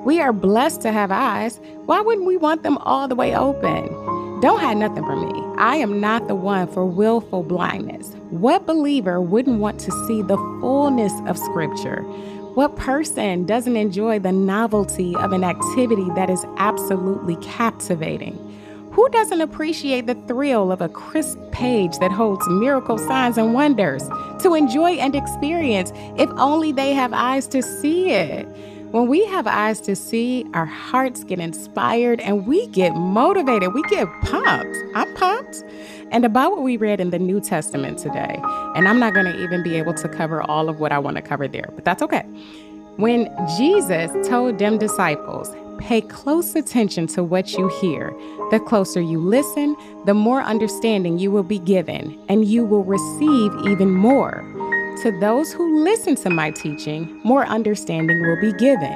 We 0.04 0.20
are 0.20 0.32
blessed 0.32 0.80
to 0.82 0.92
have 0.92 1.12
eyes. 1.12 1.60
Why 1.86 2.00
wouldn't 2.00 2.26
we 2.26 2.36
want 2.36 2.62
them 2.64 2.78
all 2.78 3.08
the 3.08 3.14
way 3.14 3.34
open? 3.34 4.11
Don't 4.42 4.58
hide 4.58 4.76
nothing 4.76 5.04
from 5.04 5.24
me. 5.24 5.54
I 5.56 5.76
am 5.76 6.00
not 6.00 6.26
the 6.26 6.34
one 6.34 6.66
for 6.66 6.84
willful 6.84 7.44
blindness. 7.44 8.08
What 8.30 8.66
believer 8.66 9.20
wouldn't 9.20 9.60
want 9.60 9.78
to 9.78 9.92
see 10.08 10.20
the 10.20 10.36
fullness 10.60 11.12
of 11.26 11.38
Scripture? 11.38 12.02
What 12.54 12.74
person 12.74 13.46
doesn't 13.46 13.76
enjoy 13.76 14.18
the 14.18 14.32
novelty 14.32 15.14
of 15.14 15.32
an 15.32 15.44
activity 15.44 16.08
that 16.16 16.28
is 16.28 16.44
absolutely 16.56 17.36
captivating? 17.36 18.36
Who 18.90 19.08
doesn't 19.10 19.40
appreciate 19.40 20.08
the 20.08 20.16
thrill 20.26 20.72
of 20.72 20.80
a 20.80 20.88
crisp 20.88 21.38
page 21.52 21.98
that 21.98 22.10
holds 22.10 22.44
miracle 22.48 22.98
signs 22.98 23.38
and 23.38 23.54
wonders 23.54 24.08
to 24.40 24.56
enjoy 24.56 24.94
and 24.94 25.14
experience 25.14 25.92
if 26.18 26.28
only 26.30 26.72
they 26.72 26.94
have 26.94 27.12
eyes 27.12 27.46
to 27.46 27.62
see 27.62 28.10
it? 28.10 28.48
When 28.92 29.06
we 29.06 29.24
have 29.24 29.46
eyes 29.46 29.80
to 29.82 29.96
see, 29.96 30.44
our 30.52 30.66
hearts 30.66 31.24
get 31.24 31.40
inspired 31.40 32.20
and 32.20 32.46
we 32.46 32.66
get 32.66 32.94
motivated. 32.94 33.72
We 33.72 33.82
get 33.84 34.06
pumped. 34.20 34.76
I'm 34.94 35.14
pumped. 35.14 35.64
And 36.10 36.26
about 36.26 36.50
what 36.50 36.62
we 36.62 36.76
read 36.76 37.00
in 37.00 37.08
the 37.08 37.18
New 37.18 37.40
Testament 37.40 37.98
today, 37.98 38.38
and 38.76 38.86
I'm 38.86 39.00
not 39.00 39.14
going 39.14 39.24
to 39.24 39.42
even 39.42 39.62
be 39.62 39.76
able 39.76 39.94
to 39.94 40.10
cover 40.10 40.42
all 40.42 40.68
of 40.68 40.78
what 40.78 40.92
I 40.92 40.98
want 40.98 41.16
to 41.16 41.22
cover 41.22 41.48
there, 41.48 41.70
but 41.74 41.86
that's 41.86 42.02
okay. 42.02 42.20
When 42.96 43.34
Jesus 43.56 44.10
told 44.28 44.58
them 44.58 44.76
disciples, 44.76 45.48
pay 45.78 46.02
close 46.02 46.54
attention 46.54 47.06
to 47.08 47.24
what 47.24 47.52
you 47.54 47.68
hear. 47.80 48.10
The 48.50 48.60
closer 48.60 49.00
you 49.00 49.18
listen, 49.18 49.74
the 50.04 50.12
more 50.12 50.42
understanding 50.42 51.18
you 51.18 51.30
will 51.30 51.44
be 51.44 51.60
given, 51.60 52.22
and 52.28 52.44
you 52.44 52.66
will 52.66 52.84
receive 52.84 53.54
even 53.64 53.90
more. 53.90 54.44
To 55.00 55.10
those 55.20 55.52
who 55.52 55.82
listen 55.82 56.14
to 56.16 56.30
my 56.30 56.50
teaching, 56.50 57.20
more 57.24 57.46
understanding 57.46 58.20
will 58.20 58.40
be 58.40 58.52
given. 58.52 58.94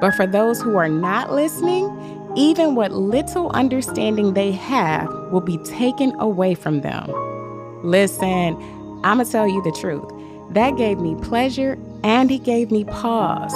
But 0.00 0.14
for 0.14 0.26
those 0.26 0.60
who 0.60 0.76
are 0.76 0.88
not 0.88 1.32
listening, 1.32 1.88
even 2.36 2.74
what 2.74 2.92
little 2.92 3.50
understanding 3.52 4.34
they 4.34 4.52
have 4.52 5.08
will 5.30 5.40
be 5.40 5.56
taken 5.58 6.14
away 6.20 6.54
from 6.54 6.82
them. 6.82 7.10
Listen, 7.82 8.56
I'm 9.04 9.16
going 9.16 9.24
to 9.24 9.32
tell 9.32 9.48
you 9.48 9.62
the 9.62 9.72
truth. 9.72 10.10
That 10.50 10.76
gave 10.76 10.98
me 10.98 11.14
pleasure 11.22 11.78
and 12.04 12.28
he 12.28 12.38
gave 12.38 12.70
me 12.70 12.84
pause. 12.84 13.54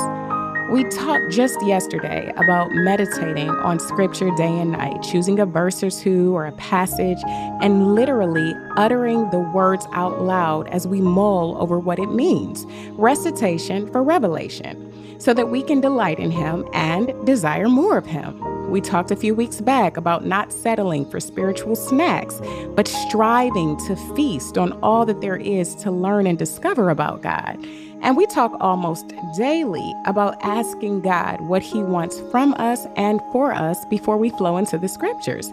We 0.71 0.85
talked 0.85 1.33
just 1.33 1.61
yesterday 1.67 2.33
about 2.37 2.71
meditating 2.71 3.51
on 3.51 3.81
scripture 3.81 4.31
day 4.37 4.47
and 4.47 4.71
night, 4.71 5.03
choosing 5.03 5.41
a 5.41 5.45
verse 5.45 5.83
or 5.83 5.91
two 5.91 6.33
or 6.37 6.47
a 6.47 6.53
passage, 6.53 7.19
and 7.61 7.97
literally 7.97 8.55
uttering 8.77 9.29
the 9.31 9.41
words 9.41 9.89
out 9.93 10.23
loud 10.23 10.69
as 10.69 10.87
we 10.87 11.01
mull 11.01 11.61
over 11.61 11.81
what 11.81 11.99
it 11.99 12.13
means. 12.13 12.67
Recitation 12.91 13.91
for 13.91 14.01
revelation, 14.05 15.19
so 15.19 15.35
that 15.35 15.51
we 15.51 15.65
can 15.65 15.81
delight 15.81 16.21
in 16.21 16.31
Him 16.31 16.65
and 16.73 17.13
desire 17.27 17.69
more 17.69 17.99
of 17.99 18.07
Him. 18.07 18.41
We 18.71 18.81
talked 18.81 19.11
a 19.11 19.17
few 19.17 19.35
weeks 19.35 19.61
back 19.61 19.97
about 19.97 20.25
not 20.25 20.53
settling 20.53 21.11
for 21.11 21.19
spiritual 21.19 21.75
snacks, 21.75 22.41
but 22.77 22.87
striving 22.87 23.77
to 23.89 23.97
feast 24.15 24.57
on 24.57 24.73
all 24.85 25.05
that 25.07 25.21
there 25.21 25.37
is 25.37 25.75
to 25.77 25.91
learn 25.91 26.29
and 26.29 26.39
discover 26.39 26.91
about 26.91 27.23
God. 27.23 27.59
And 28.03 28.17
we 28.17 28.27
talk 28.27 28.53
almost 28.61 29.13
daily 29.37 29.95
about 30.07 30.37
asking 30.43 31.03
God 31.03 31.41
what 31.43 31.63
He 31.63 31.83
wants 31.83 32.21
from 32.31 32.55
us 32.55 32.87
and 32.97 33.21
for 33.33 33.53
us 33.53 33.85
before 33.87 34.17
we 34.17 34.31
flow 34.31 34.57
into 34.57 34.79
the 34.79 34.89
scriptures. 34.89 35.53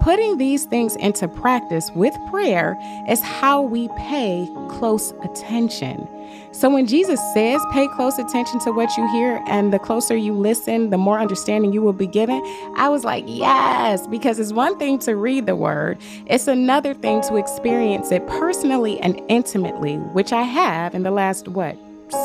Putting 0.00 0.38
these 0.38 0.64
things 0.64 0.96
into 0.96 1.28
practice 1.28 1.90
with 1.90 2.16
prayer 2.30 2.78
is 3.08 3.20
how 3.20 3.60
we 3.60 3.88
pay 3.96 4.48
close 4.68 5.12
attention. 5.22 6.08
So 6.52 6.68
when 6.68 6.86
Jesus 6.86 7.20
says, 7.32 7.64
pay 7.72 7.86
close 7.88 8.18
attention 8.18 8.58
to 8.60 8.72
what 8.72 8.96
you 8.96 9.08
hear, 9.12 9.40
and 9.46 9.72
the 9.72 9.78
closer 9.78 10.16
you 10.16 10.32
listen, 10.32 10.90
the 10.90 10.98
more 10.98 11.20
understanding 11.20 11.72
you 11.72 11.80
will 11.80 11.92
be 11.92 12.08
given, 12.08 12.42
I 12.76 12.88
was 12.88 13.04
like, 13.04 13.24
yes, 13.26 14.06
because 14.08 14.40
it's 14.40 14.52
one 14.52 14.76
thing 14.76 14.98
to 15.00 15.14
read 15.14 15.46
the 15.46 15.54
word, 15.54 15.98
it's 16.26 16.48
another 16.48 16.92
thing 16.92 17.22
to 17.22 17.36
experience 17.36 18.10
it 18.10 18.26
personally 18.26 18.98
and 19.00 19.22
intimately, 19.28 19.96
which 19.96 20.32
I 20.32 20.42
have 20.42 20.94
in 20.94 21.04
the 21.04 21.12
last, 21.12 21.46
what, 21.46 21.76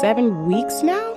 seven 0.02 0.48
weeks 0.48 0.82
now? 0.82 1.15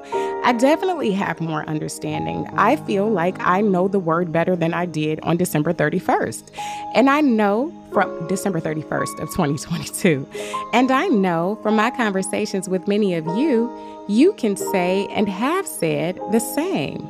I 0.48 0.52
definitely 0.52 1.10
have 1.10 1.42
more 1.42 1.62
understanding. 1.68 2.48
I 2.56 2.76
feel 2.76 3.06
like 3.10 3.36
I 3.40 3.60
know 3.60 3.86
the 3.86 3.98
word 3.98 4.32
better 4.32 4.56
than 4.56 4.72
I 4.72 4.86
did 4.86 5.20
on 5.20 5.36
December 5.36 5.74
31st. 5.74 6.42
And 6.94 7.10
I 7.10 7.20
know 7.20 7.70
from 7.92 8.26
December 8.28 8.58
31st 8.58 9.20
of 9.20 9.28
2022. 9.28 10.26
And 10.72 10.90
I 10.90 11.08
know 11.08 11.58
from 11.62 11.76
my 11.76 11.90
conversations 11.90 12.66
with 12.66 12.88
many 12.88 13.12
of 13.12 13.26
you, 13.36 13.70
you 14.08 14.32
can 14.38 14.56
say 14.56 15.06
and 15.10 15.28
have 15.28 15.66
said 15.66 16.18
the 16.32 16.40
same. 16.40 17.06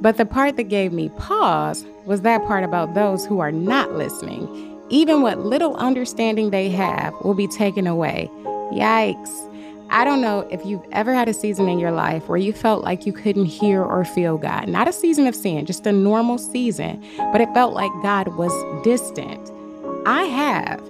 But 0.00 0.16
the 0.16 0.24
part 0.24 0.56
that 0.56 0.68
gave 0.68 0.92
me 0.92 1.08
pause 1.08 1.84
was 2.04 2.20
that 2.20 2.46
part 2.46 2.62
about 2.62 2.94
those 2.94 3.26
who 3.26 3.40
are 3.40 3.50
not 3.50 3.94
listening. 3.94 4.78
Even 4.90 5.22
what 5.22 5.40
little 5.40 5.74
understanding 5.74 6.50
they 6.50 6.70
have 6.70 7.14
will 7.24 7.34
be 7.34 7.48
taken 7.48 7.88
away. 7.88 8.30
Yikes. 8.70 9.49
I 9.92 10.04
don't 10.04 10.20
know 10.20 10.46
if 10.50 10.64
you've 10.64 10.84
ever 10.92 11.12
had 11.12 11.28
a 11.28 11.34
season 11.34 11.68
in 11.68 11.80
your 11.80 11.90
life 11.90 12.28
where 12.28 12.38
you 12.38 12.52
felt 12.52 12.84
like 12.84 13.06
you 13.06 13.12
couldn't 13.12 13.46
hear 13.46 13.82
or 13.82 14.04
feel 14.04 14.38
God. 14.38 14.68
Not 14.68 14.86
a 14.86 14.92
season 14.92 15.26
of 15.26 15.34
sin, 15.34 15.66
just 15.66 15.84
a 15.84 15.90
normal 15.90 16.38
season, 16.38 17.04
but 17.32 17.40
it 17.40 17.52
felt 17.54 17.74
like 17.74 17.90
God 18.00 18.28
was 18.36 18.52
distant. 18.84 19.50
I 20.06 20.22
have. 20.22 20.80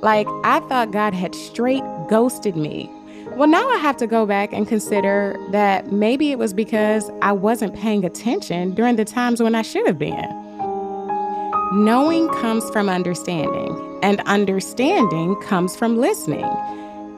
Like, 0.00 0.26
I 0.42 0.60
thought 0.68 0.90
God 0.90 1.12
had 1.12 1.34
straight 1.34 1.82
ghosted 2.08 2.56
me. 2.56 2.90
Well, 3.32 3.48
now 3.48 3.68
I 3.68 3.76
have 3.76 3.98
to 3.98 4.06
go 4.06 4.24
back 4.24 4.54
and 4.54 4.66
consider 4.66 5.36
that 5.50 5.92
maybe 5.92 6.30
it 6.30 6.38
was 6.38 6.54
because 6.54 7.10
I 7.20 7.32
wasn't 7.32 7.74
paying 7.74 8.06
attention 8.06 8.74
during 8.74 8.96
the 8.96 9.04
times 9.04 9.42
when 9.42 9.54
I 9.54 9.60
should 9.60 9.86
have 9.86 9.98
been. 9.98 10.28
Knowing 11.72 12.28
comes 12.28 12.70
from 12.70 12.88
understanding, 12.88 13.98
and 14.02 14.20
understanding 14.22 15.36
comes 15.42 15.76
from 15.76 15.98
listening. 15.98 16.46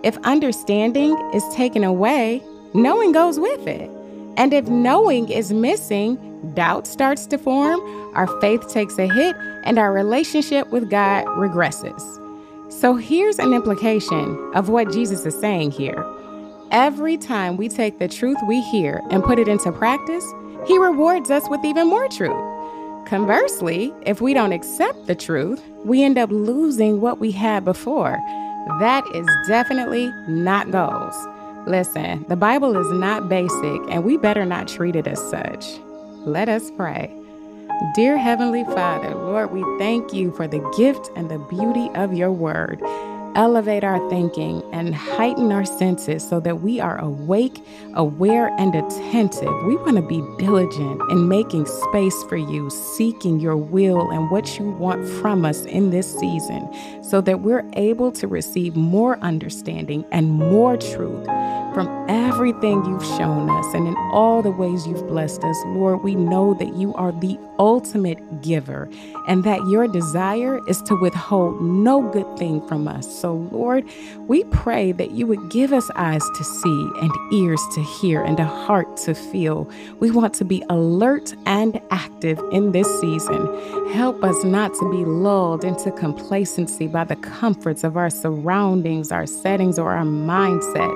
If 0.05 0.17
understanding 0.19 1.17
is 1.35 1.43
taken 1.55 1.83
away, 1.83 2.41
knowing 2.73 3.11
goes 3.13 3.41
with 3.41 3.67
it. 3.67 3.91
And 4.37 4.53
if 4.53 4.69
knowing 4.69 5.29
is 5.29 5.53
missing, 5.53 6.17
doubt 6.55 6.87
starts 6.87 7.27
to 7.27 7.39
form, 7.39 7.81
our 8.15 8.29
faith 8.41 8.69
takes 8.69 8.97
a 8.99 9.09
hit, 9.09 9.35
and 9.65 9.77
our 9.77 9.93
relationship 9.93 10.69
with 10.71 10.89
God 10.89 11.27
regresses. 11.27 12.01
So 12.73 12.95
here's 12.95 13.41
an 13.41 13.53
implication 13.53 14.53
of 14.55 14.69
what 14.69 14.93
Jesus 14.93 15.27
is 15.27 15.39
saying 15.41 15.73
here. 15.73 16.07
Every 16.71 17.17
time 17.17 17.57
we 17.57 17.69
take 17.69 17.99
the 17.99 18.07
truth 18.07 18.39
we 18.47 18.61
hear 18.71 19.03
and 19.11 19.25
put 19.25 19.41
it 19.41 19.49
into 19.49 19.73
practice, 19.73 20.25
He 20.69 20.79
rewards 20.79 21.31
us 21.31 21.49
with 21.49 21.65
even 21.65 21.89
more 21.89 22.07
truth. 22.09 22.37
Conversely, 23.09 23.93
if 24.03 24.21
we 24.21 24.35
don't 24.35 24.53
accept 24.53 25.07
the 25.07 25.15
truth, 25.17 25.65
we 25.85 26.05
end 26.05 26.19
up 26.19 26.31
losing 26.31 27.01
what 27.01 27.19
we 27.19 27.33
had 27.33 27.65
before 27.65 28.19
that 28.81 29.05
is 29.15 29.27
definitely 29.47 30.13
not 30.29 30.71
goals. 30.71 31.15
Listen, 31.67 32.25
the 32.29 32.37
Bible 32.37 32.77
is 32.77 32.91
not 32.93 33.29
basic, 33.29 33.81
and 33.91 34.05
we 34.05 34.17
better 34.17 34.45
not 34.45 34.69
treat 34.69 34.97
it 34.97 35.07
as 35.07 35.21
such. 35.31 35.65
Let 36.25 36.49
us 36.49 36.71
pray. 36.77 37.15
Dear 37.95 38.17
Heavenly 38.19 38.65
Father, 38.65 39.15
Lord, 39.15 39.53
we 39.53 39.63
thank 39.79 40.13
you 40.13 40.33
for 40.33 40.49
the 40.49 40.59
gift 40.77 41.11
and 41.15 41.31
the 41.31 41.39
beauty 41.39 41.91
of 41.95 42.13
your 42.13 42.33
word 42.33 42.81
elevate 43.35 43.85
our 43.85 43.99
thinking 44.11 44.62
and 44.73 44.95
heighten 44.95 45.53
our 45.53 45.64
senses 45.64 46.27
so 46.27 46.41
that 46.41 46.61
we 46.61 46.81
are 46.81 46.99
awake, 46.99 47.64
aware, 47.95 48.49
and 48.59 48.75
attentive. 48.75 49.53
We 49.64 49.77
want 49.77 49.97
to 49.97 50.03
be 50.03 50.23
diligent 50.38 51.01
in 51.11 51.29
making 51.29 51.67
space 51.67 52.23
for 52.25 52.37
you, 52.37 52.71
seeking 52.71 53.41
your 53.41 53.57
will 53.57 54.11
and 54.11 54.31
what 54.31 54.59
you 54.59 54.71
want 54.71 55.09
from 55.21 55.45
us 55.45 55.64
in 55.64 55.91
this 55.91 56.19
season 56.19 56.69
so 57.03 57.21
that 57.21 57.41
we're 57.41 57.69
able 57.75 58.12
to 58.12 58.27
receive 58.27 58.77
more 58.77 59.19
understanding 59.21 60.05
and 60.12 60.31
more 60.31 60.77
truth 60.77 61.27
from 61.75 62.07
everything 62.09 62.85
you've 62.85 63.05
shown 63.05 63.49
us 63.49 63.75
and 63.75 63.87
in 63.87 63.95
all 64.12 64.43
the 64.43 64.51
ways 64.51 64.87
you've 64.87 65.07
blessed 65.07 65.45
us, 65.45 65.57
Lord, 65.67 66.03
we 66.03 66.14
know 66.14 66.55
that 66.55 66.75
you 66.75 66.95
are 66.95 67.12
the 67.12 67.38
ultimate 67.59 68.18
giver 68.42 68.88
and 69.27 69.44
that 69.44 69.61
your 69.68 69.88
desire 69.88 70.61
is 70.68 70.81
to 70.83 70.94
withhold 70.97 71.61
no 71.61 72.03
good 72.11 72.38
thing 72.38 72.66
from 72.66 72.88
us. 72.88 73.21
So, 73.21 73.35
Lord, 73.53 73.85
we 74.27 74.44
pray 74.44 74.92
that 74.92 75.12
you 75.12 75.27
would 75.27 75.51
give 75.51 75.73
us 75.73 75.90
eyes 75.97 76.23
to 76.37 76.44
see 76.44 76.90
and 77.01 77.11
ears 77.33 77.61
to 77.75 77.83
hear 77.83 78.23
and 78.23 78.38
a 78.38 78.44
heart 78.44 78.97
to 78.99 79.14
feel. 79.14 79.68
We 80.01 80.11
want 80.11 80.35
to 80.35 80.44
be 80.44 80.62
alert 80.71 81.35
and 81.47 81.81
active 81.90 82.40
in 82.53 82.73
this 82.73 82.88
season. 83.01 83.90
Help 83.92 84.23
us 84.23 84.44
not 84.44 84.73
to 84.75 84.90
be 84.90 85.05
lulled 85.05 85.64
into 85.64 85.90
complacency 85.92 86.87
by 86.87 87.05
the 87.05 87.16
comforts 87.16 87.85
of 87.85 87.97
our 87.97 88.11
surroundings, 88.11 89.12
our 89.12 89.27
settings, 89.27 89.79
or 89.79 89.92
our 89.92 90.05
mindset. 90.05 90.88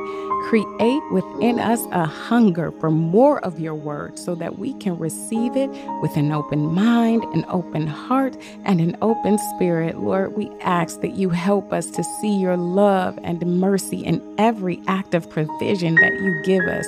Create 0.49 1.03
within 1.13 1.59
us 1.61 1.81
a 1.93 2.05
hunger 2.05 2.73
for 2.73 2.91
more 2.91 3.43
of 3.45 3.61
your 3.61 3.75
word 3.75 4.19
so 4.19 4.35
that 4.35 4.59
we 4.59 4.75
can 4.75 4.99
receive 4.99 5.57
it 5.57 5.71
with 6.03 6.17
an 6.17 6.33
open 6.33 6.52
mind, 6.61 7.25
an 7.35 7.45
open 7.49 7.87
heart, 7.87 8.37
and 8.65 8.81
an 8.81 8.97
open 9.03 9.39
spirit. 9.55 9.99
Lord, 9.99 10.37
we 10.37 10.51
ask 10.61 11.01
that 11.01 11.15
you 11.15 11.31
help 11.31 11.73
us 11.73 11.87
to 11.91 12.05
see 12.05 12.39
your 12.39 12.57
love 12.57 13.19
and 13.23 13.41
mercy 13.61 14.05
in 14.05 14.23
every 14.39 14.81
act 14.87 15.15
of 15.15 15.29
provision 15.29 15.95
that 15.97 16.13
you 16.13 16.43
give 16.45 16.65
us. 16.69 16.87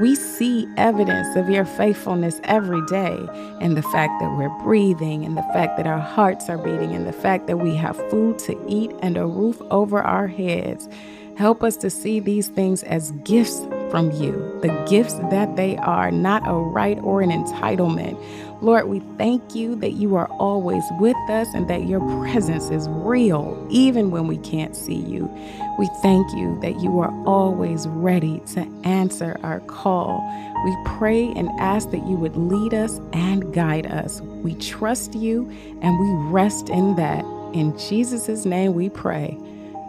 We 0.00 0.14
see 0.14 0.66
evidence 0.76 1.36
of 1.36 1.48
your 1.48 1.64
faithfulness 1.64 2.40
every 2.44 2.84
day 2.86 3.16
in 3.60 3.74
the 3.74 3.82
fact 3.82 4.20
that 4.20 4.36
we're 4.36 4.62
breathing, 4.62 5.24
in 5.24 5.34
the 5.34 5.42
fact 5.54 5.76
that 5.76 5.86
our 5.86 5.98
hearts 5.98 6.48
are 6.48 6.58
beating, 6.58 6.92
in 6.92 7.04
the 7.04 7.12
fact 7.12 7.46
that 7.46 7.58
we 7.58 7.74
have 7.76 7.96
food 8.10 8.38
to 8.40 8.58
eat 8.68 8.92
and 9.02 9.16
a 9.16 9.26
roof 9.26 9.60
over 9.70 10.02
our 10.02 10.26
heads. 10.26 10.88
Help 11.36 11.62
us 11.62 11.76
to 11.76 11.90
see 11.90 12.18
these 12.18 12.48
things 12.48 12.82
as 12.84 13.10
gifts 13.24 13.60
from 13.90 14.10
you, 14.10 14.32
the 14.62 14.86
gifts 14.88 15.14
that 15.30 15.54
they 15.56 15.76
are, 15.76 16.10
not 16.10 16.42
a 16.46 16.52
right 16.52 16.98
or 17.02 17.20
an 17.20 17.30
entitlement. 17.30 18.18
Lord, 18.62 18.88
we 18.88 19.00
thank 19.18 19.54
you 19.54 19.76
that 19.76 19.92
you 19.92 20.16
are 20.16 20.28
always 20.38 20.82
with 20.98 21.16
us 21.28 21.46
and 21.54 21.68
that 21.68 21.86
your 21.86 22.00
presence 22.22 22.70
is 22.70 22.88
real, 22.88 23.66
even 23.70 24.10
when 24.10 24.26
we 24.26 24.38
can't 24.38 24.74
see 24.74 24.96
you. 24.96 25.30
We 25.78 25.88
thank 26.00 26.32
you 26.32 26.58
that 26.62 26.80
you 26.80 26.98
are 27.00 27.12
always 27.26 27.86
ready 27.88 28.40
to 28.54 28.60
answer 28.84 29.38
our 29.42 29.60
call. 29.60 30.20
We 30.64 30.76
pray 30.84 31.32
and 31.36 31.50
ask 31.60 31.90
that 31.90 32.06
you 32.06 32.16
would 32.16 32.36
lead 32.36 32.72
us 32.72 32.98
and 33.12 33.52
guide 33.52 33.86
us. 33.86 34.22
We 34.22 34.54
trust 34.54 35.14
you 35.14 35.50
and 35.82 35.98
we 36.00 36.30
rest 36.32 36.70
in 36.70 36.96
that. 36.96 37.24
In 37.52 37.76
Jesus' 37.78 38.46
name 38.46 38.74
we 38.74 38.88
pray. 38.88 39.38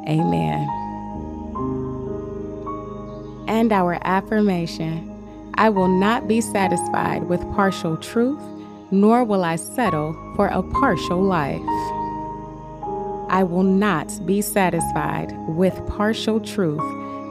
Amen 0.08 0.68
and 3.48 3.72
our 3.72 3.98
affirmation 4.04 5.14
I 5.58 5.70
will 5.70 5.88
not 5.88 6.28
be 6.28 6.40
satisfied 6.40 7.24
with 7.24 7.42
partial 7.54 7.98
truth, 7.98 8.40
nor 8.92 9.24
will 9.24 9.44
I 9.44 9.56
settle 9.56 10.14
for 10.36 10.48
a 10.48 10.64
partial 10.64 11.22
life. 11.22 11.62
I 13.30 13.44
will 13.44 13.64
not 13.64 14.26
be 14.26 14.42
satisfied 14.42 15.34
with 15.48 15.86
partial 15.88 16.40
truth, 16.40 16.82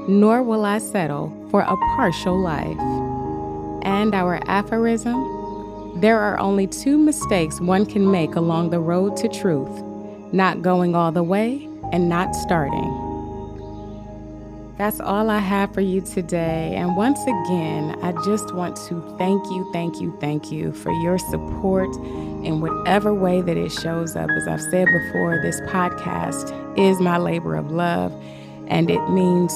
nor 0.09 0.43
will 0.43 0.65
I 0.65 0.79
settle 0.79 1.33
for 1.51 1.63
a 1.63 1.77
partial 1.97 2.39
life. 2.39 2.79
And 3.83 4.15
our 4.15 4.41
aphorism 4.47 5.35
There 6.01 6.19
are 6.19 6.39
only 6.39 6.67
two 6.67 6.99
mistakes 6.99 7.59
one 7.59 7.87
can 7.87 8.11
make 8.11 8.35
along 8.35 8.69
the 8.69 8.81
road 8.81 9.17
to 9.17 9.29
truth 9.29 9.83
not 10.33 10.61
going 10.61 10.95
all 10.95 11.13
the 11.13 11.23
way 11.23 11.69
and 11.93 12.09
not 12.09 12.35
starting. 12.35 13.06
That's 14.79 15.01
all 15.01 15.31
I 15.31 15.39
have 15.39 15.73
for 15.73 15.81
you 15.81 16.03
today. 16.03 16.75
And 16.77 16.99
once 16.99 17.19
again, 17.23 17.99
I 18.03 18.13
just 18.27 18.55
want 18.55 18.77
to 18.89 19.01
thank 19.17 19.43
you, 19.47 19.67
thank 19.73 20.03
you, 20.03 20.15
thank 20.21 20.53
you 20.53 20.71
for 20.71 20.93
your 21.03 21.17
support 21.19 21.89
in 22.45 22.61
whatever 22.61 23.15
way 23.15 23.41
that 23.41 23.57
it 23.57 23.73
shows 23.73 24.15
up. 24.17 24.29
As 24.29 24.47
I've 24.47 24.61
said 24.61 24.87
before, 24.87 25.41
this 25.41 25.63
podcast 25.63 26.53
is 26.79 27.01
my 27.01 27.17
labor 27.17 27.55
of 27.57 27.71
love, 27.71 28.13
and 28.67 28.91
it 28.91 29.01
means 29.09 29.51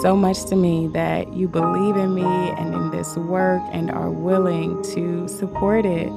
so 0.00 0.16
much 0.16 0.46
to 0.46 0.56
me 0.56 0.88
that 0.88 1.30
you 1.34 1.46
believe 1.46 1.96
in 1.96 2.14
me 2.14 2.22
and 2.22 2.74
in 2.74 2.90
this 2.90 3.16
work 3.16 3.60
and 3.70 3.90
are 3.90 4.10
willing 4.10 4.82
to 4.94 5.28
support 5.28 5.84
it. 5.84 6.08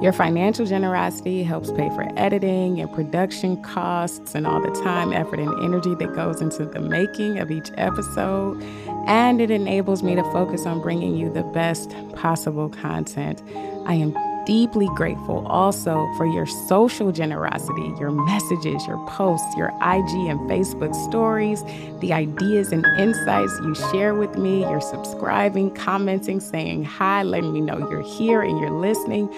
Your 0.00 0.12
financial 0.12 0.66
generosity 0.66 1.42
helps 1.42 1.72
pay 1.72 1.88
for 1.88 2.06
editing 2.18 2.80
and 2.80 2.92
production 2.92 3.62
costs 3.62 4.34
and 4.34 4.46
all 4.46 4.60
the 4.60 4.82
time, 4.82 5.10
effort, 5.10 5.38
and 5.38 5.64
energy 5.64 5.94
that 5.94 6.14
goes 6.14 6.42
into 6.42 6.66
the 6.66 6.80
making 6.80 7.38
of 7.38 7.50
each 7.50 7.70
episode. 7.78 8.62
And 9.06 9.40
it 9.40 9.50
enables 9.50 10.02
me 10.02 10.14
to 10.14 10.22
focus 10.32 10.66
on 10.66 10.82
bringing 10.82 11.16
you 11.16 11.32
the 11.32 11.44
best 11.44 11.94
possible 12.14 12.68
content. 12.68 13.42
I 13.86 13.94
am 13.94 14.14
deeply 14.44 14.86
grateful 14.94 15.46
also 15.46 16.06
for 16.18 16.26
your 16.26 16.46
social 16.46 17.10
generosity, 17.10 17.92
your 17.98 18.10
messages, 18.10 18.86
your 18.86 19.04
posts, 19.08 19.56
your 19.56 19.68
IG 19.68 20.28
and 20.28 20.38
Facebook 20.40 20.94
stories, 21.08 21.64
the 22.00 22.12
ideas 22.12 22.70
and 22.70 22.84
insights 22.98 23.52
you 23.62 23.74
share 23.90 24.14
with 24.14 24.36
me, 24.36 24.60
your 24.60 24.82
subscribing, 24.82 25.74
commenting, 25.74 26.38
saying 26.38 26.84
hi, 26.84 27.22
letting 27.22 27.54
me 27.54 27.62
know 27.62 27.78
you're 27.90 28.02
here 28.02 28.42
and 28.42 28.60
you're 28.60 28.70
listening 28.70 29.28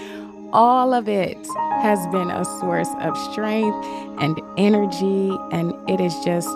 all 0.53 0.95
of 0.95 1.09
it 1.09 1.37
has 1.83 2.07
been 2.09 2.31
a 2.31 2.45
source 2.61 2.89
of 3.01 3.17
strength 3.33 3.87
and 4.21 4.41
energy 4.57 5.37
and 5.53 5.73
it 5.89 6.01
is 6.01 6.15
just 6.25 6.49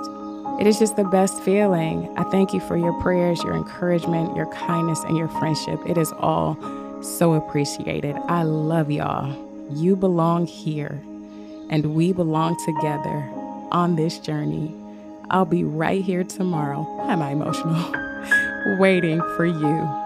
it 0.61 0.67
is 0.67 0.79
just 0.79 0.97
the 0.97 1.05
best 1.05 1.41
feeling. 1.43 2.13
I 2.17 2.25
thank 2.25 2.53
you 2.53 2.61
for 2.61 2.77
your 2.77 2.93
prayers, 3.01 3.43
your 3.43 3.55
encouragement, 3.55 4.37
your 4.37 4.47
kindness 4.53 5.03
and 5.05 5.17
your 5.17 5.29
friendship. 5.29 5.81
It 5.87 5.97
is 5.97 6.13
all 6.19 6.57
so 7.03 7.35
appreciated. 7.35 8.17
I 8.29 8.43
love 8.43 8.91
y'all. 8.91 9.35
You 9.73 9.97
belong 9.97 10.47
here 10.47 11.01
and 11.71 11.95
we 11.95 12.13
belong 12.13 12.63
together 12.65 13.29
on 13.73 13.97
this 13.97 14.19
journey. 14.19 14.75
I'll 15.31 15.47
be 15.47 15.65
right 15.65 16.05
here 16.05 16.23
tomorrow. 16.23 16.87
Am 17.09 17.23
I 17.23 17.31
emotional? 17.31 17.91
Waiting 18.79 19.21
for 19.37 19.47
you. 19.47 20.02